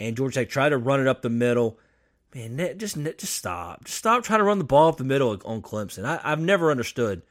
and 0.00 0.16
Georgia 0.16 0.40
Tech 0.40 0.48
tried 0.48 0.70
to 0.70 0.78
run 0.78 1.00
it 1.00 1.06
up 1.06 1.22
the 1.22 1.30
middle. 1.30 1.78
Man, 2.34 2.56
just 2.78 2.96
just 2.96 3.34
stop, 3.34 3.84
just 3.84 3.98
stop 3.98 4.24
trying 4.24 4.40
to 4.40 4.44
run 4.44 4.58
the 4.58 4.64
ball 4.64 4.88
up 4.88 4.96
the 4.96 5.04
middle 5.04 5.40
on 5.44 5.62
Clemson. 5.62 6.04
I, 6.04 6.20
I've 6.24 6.40
never 6.40 6.72
understood 6.72 7.22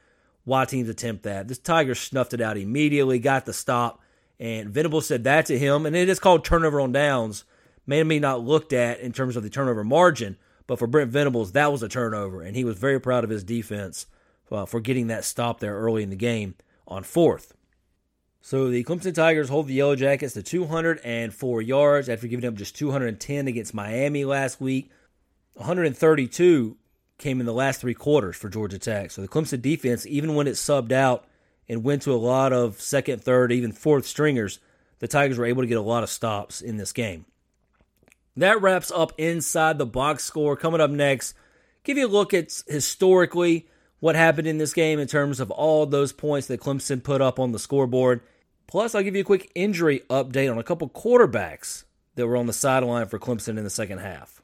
why 0.44 0.64
teams 0.64 0.88
attempt 0.88 1.24
that. 1.24 1.48
This 1.48 1.58
Tiger 1.58 1.94
snuffed 1.94 2.32
it 2.32 2.40
out 2.40 2.56
immediately, 2.56 3.18
got 3.18 3.44
the 3.44 3.52
stop, 3.52 4.00
and 4.38 4.70
Venable 4.70 5.02
said 5.02 5.24
that 5.24 5.44
to 5.46 5.58
him, 5.58 5.84
and 5.84 5.94
it 5.94 6.08
is 6.08 6.18
called 6.18 6.44
turnover 6.44 6.80
on 6.80 6.92
downs. 6.92 7.44
May 7.86 8.02
may 8.04 8.18
not 8.18 8.44
looked 8.44 8.72
at 8.72 9.00
in 9.00 9.12
terms 9.12 9.36
of 9.36 9.42
the 9.42 9.50
turnover 9.50 9.84
margin 9.84 10.38
but 10.70 10.78
for 10.78 10.86
Brent 10.86 11.10
Venables, 11.10 11.50
that 11.50 11.72
was 11.72 11.82
a 11.82 11.88
turnover, 11.88 12.42
and 12.42 12.54
he 12.54 12.62
was 12.62 12.78
very 12.78 13.00
proud 13.00 13.24
of 13.24 13.30
his 13.30 13.42
defense 13.42 14.06
uh, 14.52 14.66
for 14.66 14.78
getting 14.78 15.08
that 15.08 15.24
stop 15.24 15.58
there 15.58 15.74
early 15.74 16.04
in 16.04 16.10
the 16.10 16.14
game 16.14 16.54
on 16.86 17.02
fourth. 17.02 17.54
So 18.42 18.70
the 18.70 18.84
Clemson 18.84 19.14
Tigers 19.14 19.48
hold 19.48 19.68
the 19.68 19.74
Yellow 19.74 19.96
Jackets 19.96 20.34
to 20.34 20.42
204 20.42 21.62
yards 21.62 22.08
after 22.08 22.26
giving 22.26 22.46
up 22.46 22.54
just 22.54 22.76
210 22.76 23.48
against 23.48 23.74
Miami 23.74 24.24
last 24.24 24.60
week. 24.60 24.90
132 25.54 26.76
came 27.18 27.40
in 27.40 27.46
the 27.46 27.52
last 27.52 27.80
three 27.80 27.94
quarters 27.94 28.36
for 28.36 28.48
Georgia 28.48 28.78
Tech. 28.78 29.10
So 29.10 29.20
the 29.20 29.28
Clemson 29.28 29.60
defense, 29.60 30.06
even 30.06 30.34
when 30.34 30.46
it 30.46 30.52
subbed 30.52 30.92
out 30.92 31.26
and 31.68 31.84
went 31.84 32.02
to 32.02 32.12
a 32.12 32.16
lot 32.16 32.52
of 32.52 32.80
second, 32.80 33.22
third, 33.22 33.52
even 33.52 33.72
fourth 33.72 34.06
stringers, 34.06 34.58
the 35.00 35.08
Tigers 35.08 35.38
were 35.38 35.46
able 35.46 35.62
to 35.62 35.68
get 35.68 35.78
a 35.78 35.82
lot 35.82 36.02
of 36.02 36.08
stops 36.08 36.62
in 36.62 36.78
this 36.78 36.92
game. 36.92 37.26
That 38.36 38.62
wraps 38.62 38.90
up 38.90 39.12
inside 39.18 39.76
the 39.76 39.86
box 39.86 40.24
score. 40.24 40.56
Coming 40.56 40.80
up 40.80 40.90
next, 40.90 41.34
give 41.84 41.98
you 41.98 42.06
a 42.06 42.08
look 42.08 42.32
at 42.32 42.62
historically 42.66 43.68
what 44.00 44.16
happened 44.16 44.46
in 44.46 44.58
this 44.58 44.72
game 44.72 44.98
in 44.98 45.06
terms 45.06 45.40
of 45.40 45.50
all 45.50 45.86
those 45.86 46.12
points 46.12 46.48
that 46.48 46.60
Clemson 46.60 47.02
put 47.02 47.20
up 47.20 47.38
on 47.38 47.52
the 47.52 47.58
scoreboard. 47.58 48.20
Plus, 48.66 48.94
I'll 48.94 49.02
give 49.02 49.14
you 49.14 49.20
a 49.22 49.24
quick 49.24 49.50
injury 49.54 50.02
update 50.10 50.50
on 50.50 50.58
a 50.58 50.62
couple 50.62 50.88
quarterbacks 50.88 51.84
that 52.14 52.26
were 52.26 52.36
on 52.36 52.46
the 52.46 52.52
sideline 52.52 53.06
for 53.06 53.18
Clemson 53.18 53.58
in 53.58 53.64
the 53.64 53.70
second 53.70 53.98
half. 53.98 54.42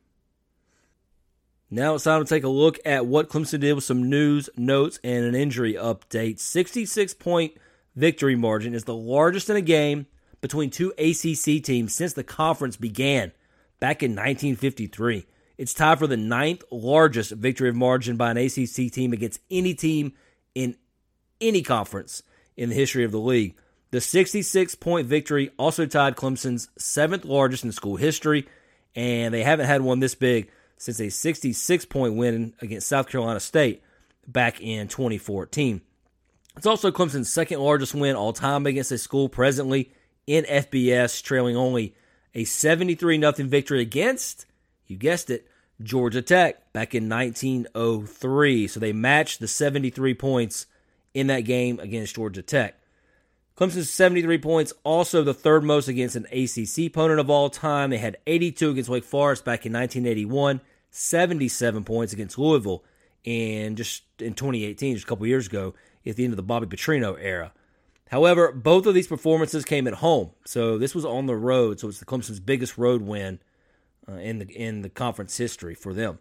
Now 1.71 1.95
it's 1.95 2.05
time 2.05 2.23
to 2.23 2.29
take 2.29 2.45
a 2.45 2.49
look 2.49 2.79
at 2.85 3.07
what 3.07 3.29
Clemson 3.29 3.61
did 3.61 3.73
with 3.73 3.83
some 3.83 4.09
news, 4.09 4.49
notes, 4.57 5.01
and 5.03 5.25
an 5.25 5.35
injury 5.35 5.75
update. 5.75 6.39
66 6.39 7.15
point 7.15 7.55
victory 7.97 8.37
margin 8.37 8.73
is 8.73 8.85
the 8.85 8.95
largest 8.95 9.51
in 9.51 9.57
a 9.57 9.61
game 9.61 10.07
between 10.41 10.71
two 10.71 10.93
ACC 10.97 11.63
teams 11.65 11.93
since 11.93 12.13
the 12.13 12.23
conference 12.23 12.77
began 12.77 13.33
back 13.81 14.03
in 14.03 14.13
1953. 14.13 15.27
It's 15.59 15.75
tied 15.75 15.99
for 15.99 16.07
the 16.07 16.17
ninth 16.17 16.65
largest 16.71 17.33
victory 17.33 17.69
of 17.69 17.77
margin 17.77 18.17
by 18.17 18.31
an 18.31 18.37
ACC 18.37 18.93
team 18.93 19.13
against 19.13 19.41
any 19.51 19.75
team 19.75 20.13
in 20.55 20.77
any 21.41 21.63
conference 21.63 22.23
in 22.57 22.69
the 22.69 22.75
history 22.75 23.05
of 23.05 23.13
the 23.13 23.19
league. 23.19 23.57
The 23.91 24.01
66 24.01 24.75
point 24.75 25.07
victory 25.07 25.51
also 25.59 25.87
tied 25.87 26.17
Clemson's 26.17 26.69
seventh 26.77 27.25
largest 27.25 27.65
in 27.65 27.73
school 27.73 27.97
history, 27.97 28.47
and 28.95 29.33
they 29.33 29.43
haven't 29.43 29.67
had 29.67 29.81
one 29.81 30.01
this 30.01 30.15
big 30.15 30.51
since 30.77 31.01
a 31.01 31.09
66 31.09 31.85
point 31.87 32.15
win 32.17 32.55
against 32.61 32.89
South 32.89 33.09
Carolina 33.09 33.41
State 33.41 33.83
back 34.27 34.61
in 34.61 34.89
2014. 34.89 35.81
It's 36.57 36.67
also 36.67 36.91
Clemson's 36.91 37.31
second 37.31 37.61
largest 37.61 37.95
win 37.95 38.17
all 38.17 38.33
time 38.33 38.67
against 38.67 38.93
a 38.93 38.99
school 38.99 39.29
presently 39.29 39.93
in 40.27 40.45
FBS, 40.45 41.23
trailing 41.23 41.57
only 41.57 41.95
a 42.35 42.45
73 42.45 43.21
0 43.21 43.33
victory 43.33 43.81
against 43.81 44.47
You 44.87 44.97
guessed 44.97 45.31
it, 45.31 45.47
Georgia 45.83 46.23
Tech 46.23 46.73
back 46.73 46.95
in 46.95 47.09
1903. 47.09 48.67
So 48.67 48.81
they 48.81 48.93
matched 48.93 49.41
the 49.41 49.49
73 49.49 50.15
points 50.15 50.67
in 51.15 51.27
that 51.29 51.41
game 51.41 51.79
against 51.81 52.15
Georgia 52.15 52.43
Tech. 52.43 52.79
Clemson's 53.57 53.91
73 53.91 54.37
points, 54.39 54.75
also 54.85 55.23
the 55.23 55.33
third 55.33 55.65
most 55.65 55.89
against 55.89 56.15
an 56.15 56.27
ACC 56.27 56.87
opponent 56.87 57.21
of 57.21 57.31
all 57.31 57.49
time. 57.49 57.89
They 57.89 57.99
had 57.99 58.19
82 58.27 58.71
against 58.71 58.91
Wake 58.91 59.05
Forest 59.05 59.47
back 59.47 59.65
in 59.65 59.73
1981, 59.73 60.61
77 60.91 61.85
points 61.85 62.13
against 62.13 62.39
Louisville, 62.39 62.85
and 63.25 63.75
just 63.75 64.03
in 64.19 64.35
2018, 64.35 64.97
just 64.97 65.07
a 65.07 65.09
couple 65.09 65.27
years 65.27 65.47
ago, 65.47 65.75
at 66.07 66.17
the 66.17 66.25
end 66.25 66.35
of 66.35 66.37
the 66.37 66.43
Bobby 66.43 66.67
Petrino 66.67 67.17
era. 67.19 67.53
However, 68.11 68.53
both 68.53 68.85
of 68.85 68.95
these 68.95 69.09
performances 69.09 69.65
came 69.65 69.89
at 69.89 69.95
home, 69.95 70.33
so 70.45 70.77
this 70.77 70.95
was 70.95 71.07
on 71.07 71.25
the 71.25 71.35
road. 71.35 71.81
So 71.81 71.89
it's 71.89 71.99
the 71.99 72.05
Clemson's 72.05 72.41
biggest 72.41 72.77
road 72.77 73.01
win 73.01 73.41
uh, 74.09 74.15
in 74.15 74.39
the 74.39 74.47
in 74.47 74.83
the 74.83 74.89
conference 74.89 75.37
history 75.37 75.75
for 75.75 75.93
them. 75.93 76.19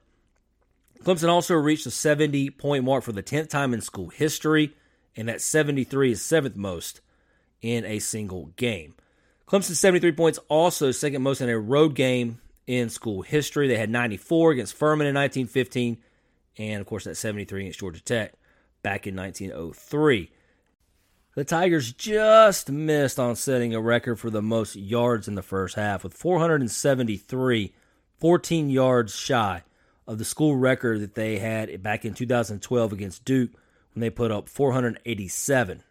Clemson 1.04 1.30
also 1.30 1.56
reached 1.56 1.84
the 1.84 1.92
70 1.92 2.50
point 2.52 2.84
mark 2.84 3.04
for 3.04 3.12
the 3.12 3.24
10th 3.24 3.50
time 3.50 3.74
in 3.74 3.82
school 3.82 4.10
history, 4.10 4.74
and 5.16 5.28
that 5.28 5.42
73 5.42 6.12
is 6.12 6.22
seventh 6.22 6.56
most 6.56 7.02
in 7.62 7.86
a 7.86 8.00
single 8.00 8.48
game. 8.56 8.96
Clemson's 9.48 9.80
73 9.80 10.14
points, 10.14 10.40
also 10.48 10.92
second 10.92 11.22
most 11.22 11.42
in 11.42 11.50
a 11.50 11.60
road 11.60 11.94
game 11.96 12.40
in 12.66 12.90
school 12.90 13.22
history. 13.22 13.68
They 13.68 13.78
had 13.78 13.90
94 13.90 14.52
against 14.52 14.74
Furman 14.76 15.08
in 15.08 15.16
1915, 15.16 15.98
and 16.58 16.82
of 16.82 16.88
course, 16.88 17.04
that 17.04 17.16
73 17.16 17.62
against 17.62 17.80
Georgia 17.80 18.02
Tech 18.02 18.34
back 18.82 19.06
in 19.06 19.16
1903. 19.16 20.32
The 21.36 21.44
Tigers 21.44 21.92
just 21.92 22.72
missed 22.72 23.20
on 23.20 23.36
setting 23.36 23.76
a 23.76 23.82
record 23.82 24.16
for 24.16 24.30
the 24.30 24.42
most 24.42 24.78
yards 24.78 25.28
in 25.28 25.36
the 25.36 25.42
first 25.42 25.76
half 25.76 26.02
with 26.02 26.14
473, 26.14 27.74
14 28.22 28.70
yards 28.70 29.14
shy 29.14 29.64
of 30.08 30.18
the 30.18 30.24
school 30.24 30.56
record 30.56 31.02
that 31.02 31.16
they 31.16 31.40
had 31.40 31.84
back 31.84 32.06
in 32.06 32.14
2012 32.14 32.94
against 32.94 33.26
Duke 33.26 33.52
when 33.94 34.00
they 34.00 34.10
put 34.10 34.32
up 34.32 34.48
487. 34.48 35.84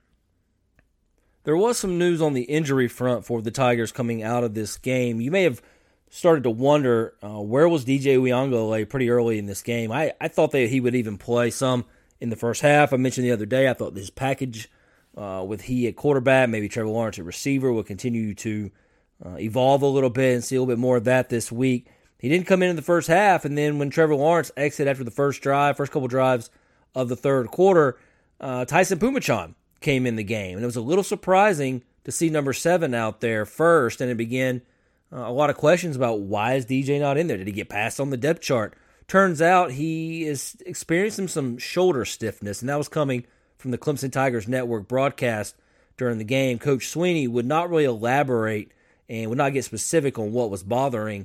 There 1.42 1.57
was 1.59 1.76
some 1.76 1.98
news 1.98 2.22
on 2.22 2.33
the 2.33 2.44
injury 2.44 2.88
front 2.88 3.26
for 3.26 3.42
the 3.42 3.50
Tigers 3.50 3.92
coming 3.92 4.22
out 4.22 4.44
of 4.44 4.54
this 4.54 4.78
game. 4.78 5.20
You 5.20 5.30
may 5.30 5.42
have 5.42 5.61
started 6.09 6.44
to 6.44 6.50
wonder 6.50 7.16
uh, 7.22 7.42
where 7.42 7.68
was 7.68 7.85
DJ 7.85 8.16
Uiagalelei 8.16 8.88
pretty 8.88 9.11
early 9.11 9.38
in 9.38 9.44
this 9.44 9.61
game. 9.61 9.92
I, 9.92 10.14
I 10.18 10.28
thought 10.28 10.52
that 10.52 10.70
he 10.70 10.80
would 10.80 10.94
even 10.94 11.18
play 11.18 11.50
some 11.50 11.85
in 12.18 12.30
the 12.30 12.37
first 12.37 12.62
half. 12.62 12.94
I 12.94 12.96
mentioned 12.96 13.26
the 13.26 13.33
other 13.33 13.44
day 13.44 13.68
I 13.68 13.74
thought 13.74 13.94
his 13.94 14.09
package 14.09 14.70
uh, 15.16 15.44
with 15.46 15.62
he 15.62 15.87
at 15.87 15.96
quarterback, 15.96 16.48
maybe 16.48 16.68
Trevor 16.68 16.88
Lawrence 16.88 17.18
at 17.18 17.24
receiver, 17.24 17.72
will 17.72 17.83
continue 17.83 18.35
to 18.35 18.70
uh, 19.24 19.37
evolve 19.38 19.83
a 19.83 19.87
little 19.87 20.11
bit 20.11 20.35
and 20.35 20.44
see 20.44 20.57
a 20.57 20.61
little 20.61 20.74
bit 20.74 20.81
more 20.81 20.96
of 20.96 21.05
that 21.05 21.29
this 21.29 21.53
week. 21.53 21.87
He 22.18 22.29
didn't 22.29 22.46
come 22.46 22.62
in 22.62 22.70
in 22.70 22.77
the 22.77 22.83
first 22.83 23.09
half, 23.09 23.44
and 23.44 23.57
then 23.57 23.79
when 23.79 23.90
Trevor 23.90 24.14
Lawrence 24.14 24.50
exited 24.57 24.90
after 24.90 25.05
the 25.05 25.11
first 25.11 25.42
drive, 25.42 25.77
first 25.77 25.92
couple 25.92 26.09
drives 26.09 26.50
of 26.94 27.09
the 27.09 27.16
third 27.16 27.48
quarter, 27.48 27.98
uh, 28.40 28.64
Taisun 28.64 28.98
Phommachanh 28.98 29.55
came 29.81 30.07
in 30.07 30.16
the 30.16 30.24
game. 30.24 30.57
And 30.57 30.62
it 30.62 30.66
was 30.66 30.77
a 30.77 30.81
little 30.81 31.05
surprising 31.05 31.83
to 32.05 32.12
see 32.12 32.31
number 32.31 32.53
seven 32.53 32.94
out 32.94 33.20
there 33.20 33.44
first, 33.44 34.00
and 34.00 34.11
it 34.11 34.16
began 34.16 34.62
uh, 35.12 35.18
a 35.18 35.33
lot 35.33 35.50
of 35.50 35.57
questions 35.57 35.96
about 35.96 36.20
why 36.20 36.55
is 36.55 36.66
DJ 36.66 36.98
not 37.00 37.18
in 37.18 37.27
there? 37.27 37.37
Did 37.37 37.46
he 37.46 37.53
get 37.53 37.68
passed 37.68 38.00
on 38.00 38.11
the 38.11 38.16
depth 38.16 38.40
chart? 38.40 38.74
Turns 39.07 39.42
out 39.42 39.72
he 39.72 40.24
is 40.24 40.57
experiencing 40.64 41.29
some 41.29 41.59
shoulder 41.59 42.05
stiffness, 42.05 42.62
and 42.62 42.68
that 42.68 42.79
was 42.79 42.88
coming 42.88 43.27
from 43.64 43.70
the 43.70 43.79
Clemson 43.79 44.12
Tigers 44.12 44.46
network 44.46 44.87
broadcast 44.87 45.57
during 45.96 46.18
the 46.18 46.24
game. 46.24 46.59
Coach 46.59 46.87
Swinney 46.87 47.27
would 47.27 47.46
not 47.46 47.70
really 47.70 47.87
elaborate 47.87 48.70
and 49.09 49.31
would 49.31 49.38
not 49.38 49.55
get 49.55 49.64
specific 49.64 50.18
on 50.18 50.35
what 50.35 50.50
was 50.50 50.62
bothering 50.62 51.24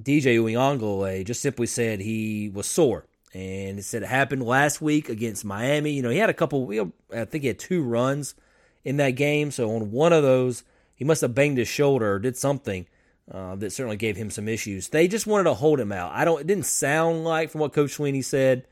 DJ 0.00 0.38
Uiagalelei. 0.38 1.26
Just 1.26 1.42
simply 1.42 1.66
said 1.66 2.00
he 2.00 2.48
was 2.48 2.66
sore 2.66 3.04
and 3.34 3.78
it 3.78 3.84
said 3.84 4.02
it 4.02 4.08
happened 4.08 4.44
last 4.44 4.80
week 4.80 5.10
against 5.10 5.44
Miami. 5.44 5.90
You 5.90 6.00
know, 6.00 6.08
he 6.08 6.16
had 6.16 6.30
a 6.30 6.34
couple. 6.34 6.90
I 7.14 7.26
think 7.26 7.42
he 7.42 7.48
had 7.48 7.58
two 7.58 7.82
runs 7.82 8.34
in 8.82 8.96
that 8.96 9.10
game. 9.10 9.50
So 9.50 9.70
on 9.76 9.90
one 9.90 10.14
of 10.14 10.22
those, 10.22 10.64
he 10.94 11.04
must 11.04 11.20
have 11.20 11.34
banged 11.34 11.58
his 11.58 11.68
shoulder 11.68 12.14
or 12.14 12.18
did 12.18 12.38
something 12.38 12.86
uh, 13.30 13.56
that 13.56 13.72
certainly 13.72 13.98
gave 13.98 14.16
him 14.16 14.30
some 14.30 14.48
issues. 14.48 14.88
They 14.88 15.06
just 15.06 15.26
wanted 15.26 15.44
to 15.44 15.54
hold 15.54 15.80
him 15.80 15.92
out. 15.92 16.12
I 16.14 16.24
don't. 16.24 16.40
It 16.40 16.46
didn't 16.46 16.64
sound 16.64 17.24
like 17.24 17.50
from 17.50 17.60
what 17.60 17.74
Coach 17.74 17.98
Swinney 17.98 18.24
said 18.24 18.64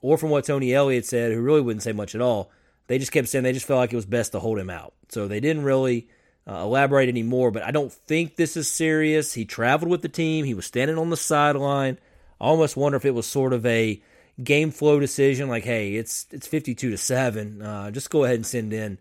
or 0.00 0.18
from 0.18 0.30
what 0.30 0.44
Tony 0.44 0.74
Elliott 0.74 1.06
said, 1.06 1.32
who 1.32 1.40
really 1.40 1.60
wouldn't 1.60 1.82
say 1.82 1.92
much 1.92 2.14
at 2.14 2.20
all. 2.20 2.50
They 2.86 2.98
just 2.98 3.12
kept 3.12 3.28
saying 3.28 3.44
they 3.44 3.52
just 3.52 3.66
felt 3.66 3.78
like 3.78 3.92
it 3.92 3.96
was 3.96 4.06
best 4.06 4.32
to 4.32 4.40
hold 4.40 4.58
him 4.58 4.70
out. 4.70 4.94
So 5.08 5.28
they 5.28 5.40
didn't 5.40 5.64
really 5.64 6.08
uh, 6.48 6.62
elaborate 6.62 7.08
anymore. 7.08 7.50
But 7.50 7.62
I 7.62 7.70
don't 7.70 7.92
think 7.92 8.36
this 8.36 8.56
is 8.56 8.70
serious. 8.70 9.34
He 9.34 9.44
traveled 9.44 9.90
with 9.90 10.02
the 10.02 10.08
team. 10.08 10.44
He 10.44 10.54
was 10.54 10.66
standing 10.66 10.98
on 10.98 11.10
the 11.10 11.16
sideline. 11.16 11.98
I 12.40 12.46
almost 12.46 12.76
wonder 12.76 12.96
if 12.96 13.04
it 13.04 13.14
was 13.14 13.26
sort 13.26 13.52
of 13.52 13.66
a 13.66 14.00
game 14.42 14.70
flow 14.70 15.00
decision, 15.00 15.48
like, 15.48 15.64
hey, 15.64 15.94
it's 15.94 16.26
it's 16.30 16.46
fifty 16.46 16.74
two 16.74 16.90
to 16.90 16.96
seven. 16.96 17.60
Uh, 17.60 17.90
just 17.90 18.10
go 18.10 18.24
ahead 18.24 18.36
and 18.36 18.46
send 18.46 18.72
in 18.72 18.98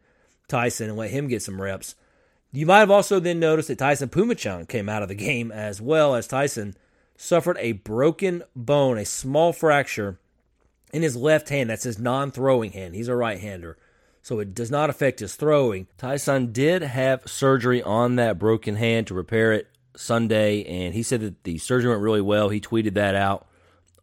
Taisun 0.48 0.90
and 0.90 0.98
let 0.98 1.12
him 1.12 1.28
get 1.28 1.44
some 1.44 1.62
reps. 1.62 1.96
You 2.52 2.66
might 2.66 2.80
have 2.80 2.92
also 2.92 3.20
then 3.20 3.40
noticed 3.40 3.68
that 3.68 3.78
Taisun 3.78 4.10
Phommachanh 4.10 4.68
came 4.68 4.90
out 4.90 5.04
of 5.04 5.10
the 5.10 5.16
game 5.30 5.52
as 5.52 5.80
well 5.80 6.16
as 6.16 6.28
Taisun 6.28 6.76
suffered 7.16 7.58
a 7.60 7.74
broken 7.74 8.44
bone, 8.56 8.98
a 8.98 9.06
small 9.06 9.54
fracture 9.54 10.20
in 10.94 11.02
his 11.02 11.16
left 11.16 11.50
hand. 11.50 11.70
That's 11.70 11.84
his 11.84 12.00
non-throwing 12.00 12.72
hand. 12.72 12.96
He's 12.96 13.08
a 13.08 13.16
right-hander. 13.16 13.78
So 14.22 14.40
it 14.40 14.54
does 14.54 14.70
not 14.70 14.90
affect 14.90 15.22
his 15.22 15.36
throwing. 15.36 15.88
Taisun 15.98 16.52
did 16.52 16.82
have 16.82 17.28
surgery 17.28 17.82
on 17.82 18.18
that 18.18 18.38
broken 18.38 18.76
hand 18.76 19.08
to 19.08 19.14
repair 19.14 19.54
it 19.54 19.68
Sunday, 19.96 20.64
and 20.64 20.94
he 20.94 21.02
said 21.02 21.22
that 21.22 21.44
the 21.44 21.58
surgery 21.58 21.90
went 21.90 22.02
really 22.02 22.22
well. 22.22 22.50
He 22.50 22.60
tweeted 22.60 22.96
that 22.96 23.16
out 23.16 23.48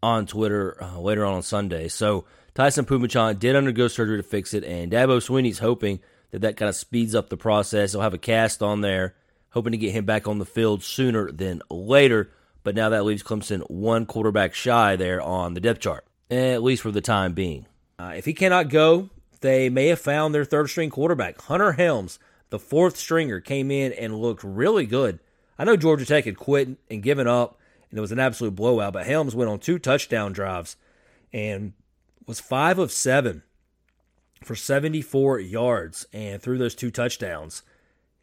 on 0.03 0.27
Twitter 0.27 0.83
uh, 0.83 0.99
later 0.99 1.25
on 1.25 1.35
on 1.35 1.43
Sunday. 1.43 1.89
So 1.89 2.25
Taisun 2.55 2.87
Phommachanh 2.87 3.39
did 3.39 3.55
undergo 3.55 3.89
surgery 3.89 4.17
to 4.17 4.23
fix 4.23 4.55
it, 4.55 4.65
and 4.65 4.91
Dabo 4.91 5.19
Swinney's 5.19 5.59
hoping 5.59 6.01
that 6.31 6.41
that 6.41 6.57
kind 6.57 6.69
of 6.69 6.75
speeds 6.75 7.15
up 7.15 7.29
the 7.29 7.37
process. 7.37 7.93
He'll 7.93 8.01
have 8.01 8.15
a 8.15 8.19
cast 8.19 8.63
on 8.63 8.81
there, 8.81 9.15
hoping 9.51 9.73
to 9.73 9.79
get 9.79 9.93
him 9.93 10.05
back 10.05 10.27
on 10.27 10.39
the 10.39 10.45
field 10.45 10.83
sooner 10.83 11.31
than 11.31 11.63
later. 11.71 12.31
But 12.63 12.75
now 12.75 12.89
that 12.89 13.05
leaves 13.05 13.23
Clemson 13.23 13.61
one 13.71 14.07
quarterback 14.07 14.55
shy 14.55 14.97
there 14.97 15.21
on 15.21 15.55
the 15.55 15.61
depth 15.61 15.81
chart, 15.81 16.07
at 16.31 16.63
least 16.63 16.83
for 16.83 16.91
the 16.91 17.01
time 17.01 17.33
being. 17.33 17.67
Uh, 17.99 18.15
if 18.17 18.25
he 18.25 18.35
cannot 18.35 18.71
go, 18.71 19.11
they 19.41 19.69
may 19.69 19.89
have 19.89 20.01
found 20.01 20.35
their 20.35 20.45
third 20.45 20.69
string 20.69 20.91
quarterback. 20.91 21.41
Hunter 21.43 21.73
Helms, 21.73 22.19
the 22.51 22.59
fourth 22.59 22.97
stringer, 22.97 23.41
came 23.41 23.71
in 23.71 23.93
and 23.93 24.19
looked 24.19 24.43
really 24.43 24.87
good 24.87 25.21
I 25.59 25.65
know 25.65 25.77
Georgia 25.77 26.05
Tech 26.05 26.25
had 26.25 26.37
quit 26.37 26.69
and 26.91 27.03
given 27.03 27.27
up, 27.27 27.59
and 27.91 27.99
it 27.99 28.01
was 28.01 28.13
an 28.13 28.19
absolute 28.19 28.57
blowout, 28.57 28.93
but 28.93 29.07
Helms 29.07 29.35
went 29.35 29.51
on 29.51 29.59
two 29.59 29.79
touchdown 29.79 30.33
drives 30.33 30.77
and 31.33 31.73
was 32.27 32.41
five 32.41 32.79
of 32.79 32.91
seven 32.91 33.43
for 34.43 34.55
74 34.55 35.41
yards 35.41 36.07
and 36.13 36.43
threw 36.43 36.59
those 36.59 36.75
two 36.75 36.91
touchdowns. 36.91 37.63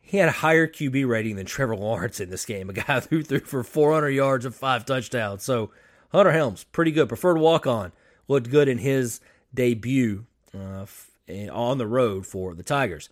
He 0.01 0.17
had 0.17 0.27
a 0.27 0.33
higher 0.33 0.67
QB 0.67 1.07
rating 1.07 1.37
than 1.37 1.45
Trevor 1.45 1.75
Lawrence 1.75 2.19
in 2.19 2.29
this 2.29 2.45
game, 2.45 2.69
a 2.69 2.73
guy 2.73 2.99
who 3.09 3.23
threw 3.23 3.39
for 3.39 3.63
400 3.63 4.09
yards 4.09 4.45
and 4.45 4.53
five 4.53 4.85
touchdowns. 4.85 5.43
So 5.43 5.71
Hunter 6.11 6.31
Helms, 6.31 6.63
pretty 6.65 6.91
good. 6.91 7.07
Preferred 7.07 7.37
walk 7.37 7.65
on. 7.65 7.91
Looked 8.27 8.49
good 8.49 8.67
in 8.67 8.77
his 8.77 9.19
debut 9.53 10.25
uh, 10.53 10.85
on 11.51 11.77
the 11.77 11.87
road 11.87 12.25
for 12.25 12.53
the 12.53 12.63
Tigers. 12.63 13.09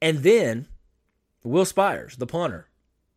And 0.00 0.18
then 0.18 0.68
Will 1.42 1.64
Spiers, 1.64 2.16
the 2.16 2.26
punter, 2.26 2.68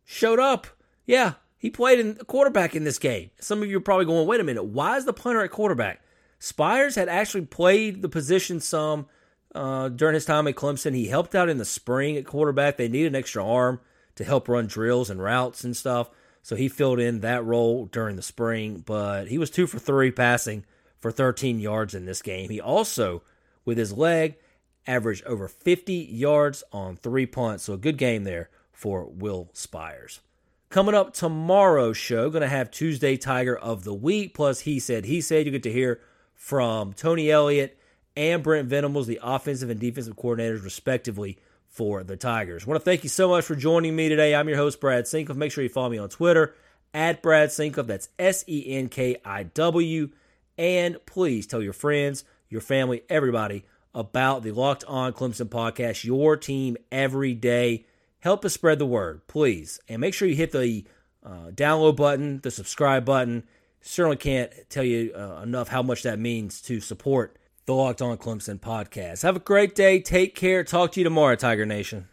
showed 0.04 0.38
up. 0.38 0.66
Yeah, 1.06 1.34
he 1.56 1.70
played 1.70 2.00
in 2.00 2.14
quarterback 2.16 2.74
in 2.74 2.84
this 2.84 2.98
game. 2.98 3.30
Some 3.40 3.62
of 3.62 3.68
you 3.68 3.78
are 3.78 3.82
probably 3.82 4.06
going, 4.06 4.26
wait 4.26 4.40
a 4.40 4.44
minute, 4.44 4.64
why 4.64 4.96
is 4.96 5.04
the 5.04 5.12
punter 5.12 5.42
at 5.42 5.50
quarterback? 5.50 6.02
Spiers 6.38 6.96
had 6.96 7.08
actually 7.08 7.46
played 7.46 8.02
the 8.02 8.08
position 8.08 8.58
some 8.60 9.06
uh, 9.54 9.88
during 9.88 10.14
his 10.14 10.24
time 10.24 10.48
at 10.48 10.56
Clemson. 10.56 10.94
He 10.94 11.06
helped 11.06 11.34
out 11.34 11.48
in 11.48 11.58
the 11.58 11.64
spring 11.64 12.16
at 12.16 12.26
quarterback. 12.26 12.76
They 12.76 12.88
needed 12.88 13.12
an 13.12 13.18
extra 13.18 13.46
arm 13.46 13.80
to 14.16 14.24
help 14.24 14.48
run 14.48 14.66
drills 14.66 15.08
and 15.08 15.22
routes 15.22 15.62
and 15.64 15.76
stuff. 15.76 16.10
So 16.42 16.56
he 16.56 16.68
filled 16.68 16.98
in 16.98 17.20
that 17.20 17.44
role 17.44 17.86
during 17.86 18.16
the 18.16 18.22
spring, 18.22 18.82
but 18.84 19.28
he 19.28 19.38
was 19.38 19.50
two 19.50 19.66
for 19.66 19.78
three 19.78 20.10
passing 20.10 20.64
for 20.98 21.10
13 21.10 21.60
yards 21.60 21.94
in 21.94 22.04
this 22.04 22.20
game. 22.20 22.50
He 22.50 22.60
also, 22.60 23.22
with 23.64 23.78
his 23.78 23.92
leg, 23.92 24.36
averaged 24.86 25.24
over 25.24 25.48
50 25.48 25.92
yards 25.92 26.64
on 26.72 26.96
three 26.96 27.26
punts. 27.26 27.64
So 27.64 27.74
a 27.74 27.78
good 27.78 27.96
game 27.96 28.24
there 28.24 28.50
for 28.72 29.04
Will 29.06 29.50
Spiers. 29.52 30.20
Coming 30.68 30.94
up 30.94 31.12
tomorrow's 31.12 31.96
show, 31.96 32.30
going 32.30 32.42
to 32.42 32.48
have 32.48 32.70
Tuesday 32.70 33.16
Tiger 33.16 33.56
of 33.56 33.84
the 33.84 33.94
Week, 33.94 34.34
plus 34.34 34.60
He 34.60 34.80
Said, 34.80 35.04
He 35.04 35.20
Said. 35.20 35.44
You 35.44 35.52
get 35.52 35.62
to 35.64 35.72
hear 35.72 36.00
from 36.34 36.92
Tony 36.94 37.30
Elliott 37.30 37.78
and 38.16 38.42
Brent 38.42 38.68
Venables, 38.68 39.06
the 39.06 39.20
offensive 39.22 39.70
and 39.70 39.78
defensive 39.78 40.16
coordinators, 40.16 40.64
respectively, 40.64 41.38
for 41.72 42.04
the 42.04 42.16
Tigers. 42.16 42.64
I 42.64 42.70
want 42.70 42.80
to 42.80 42.84
thank 42.84 43.02
you 43.02 43.08
so 43.08 43.28
much 43.28 43.44
for 43.44 43.56
joining 43.56 43.96
me 43.96 44.08
today. 44.08 44.34
I'm 44.34 44.48
your 44.48 44.58
host, 44.58 44.80
Brad 44.80 45.04
Senkiw. 45.04 45.34
Make 45.34 45.50
sure 45.50 45.64
you 45.64 45.68
follow 45.68 45.88
me 45.88 45.98
on 45.98 46.08
Twitter 46.08 46.54
at 46.94 47.20
Brad 47.20 47.48
Senkiw. 47.48 47.86
That's 47.86 48.08
S 48.18 48.44
E 48.46 48.64
N 48.76 48.88
K 48.88 49.16
I 49.24 49.42
W. 49.42 50.10
And 50.56 51.04
please 51.04 51.48
tell 51.48 51.60
your 51.60 51.72
friends, 51.72 52.24
your 52.48 52.60
family, 52.60 53.02
everybody 53.10 53.64
about 53.92 54.44
the 54.44 54.52
Locked 54.52 54.84
On 54.84 55.12
Clemson 55.12 55.48
podcast, 55.48 56.04
your 56.04 56.36
team 56.36 56.76
every 56.92 57.34
day 57.34 57.86
help 58.22 58.44
us 58.44 58.54
spread 58.54 58.78
the 58.78 58.86
word, 58.86 59.26
please. 59.26 59.78
And 59.88 60.00
make 60.00 60.14
sure 60.14 60.26
you 60.26 60.36
hit 60.36 60.52
the 60.52 60.84
uh, 61.24 61.50
download 61.50 61.96
button, 61.96 62.40
the 62.40 62.50
subscribe 62.50 63.04
button. 63.04 63.44
Certainly 63.82 64.16
can't 64.18 64.52
tell 64.70 64.84
you 64.84 65.12
uh, 65.12 65.42
enough 65.42 65.68
how 65.68 65.82
much 65.82 66.04
that 66.04 66.18
means 66.18 66.62
to 66.62 66.80
support 66.80 67.36
the 67.66 67.74
Locked 67.74 68.02
On 68.02 68.16
Clemson 68.16 68.58
podcast. 68.58 69.22
Have 69.22 69.36
a 69.36 69.40
great 69.40 69.74
day. 69.74 70.00
Take 70.00 70.34
care. 70.34 70.64
Talk 70.64 70.92
to 70.92 71.00
you 71.00 71.04
tomorrow, 71.04 71.36
Tiger 71.36 71.64
Nation. 71.66 72.08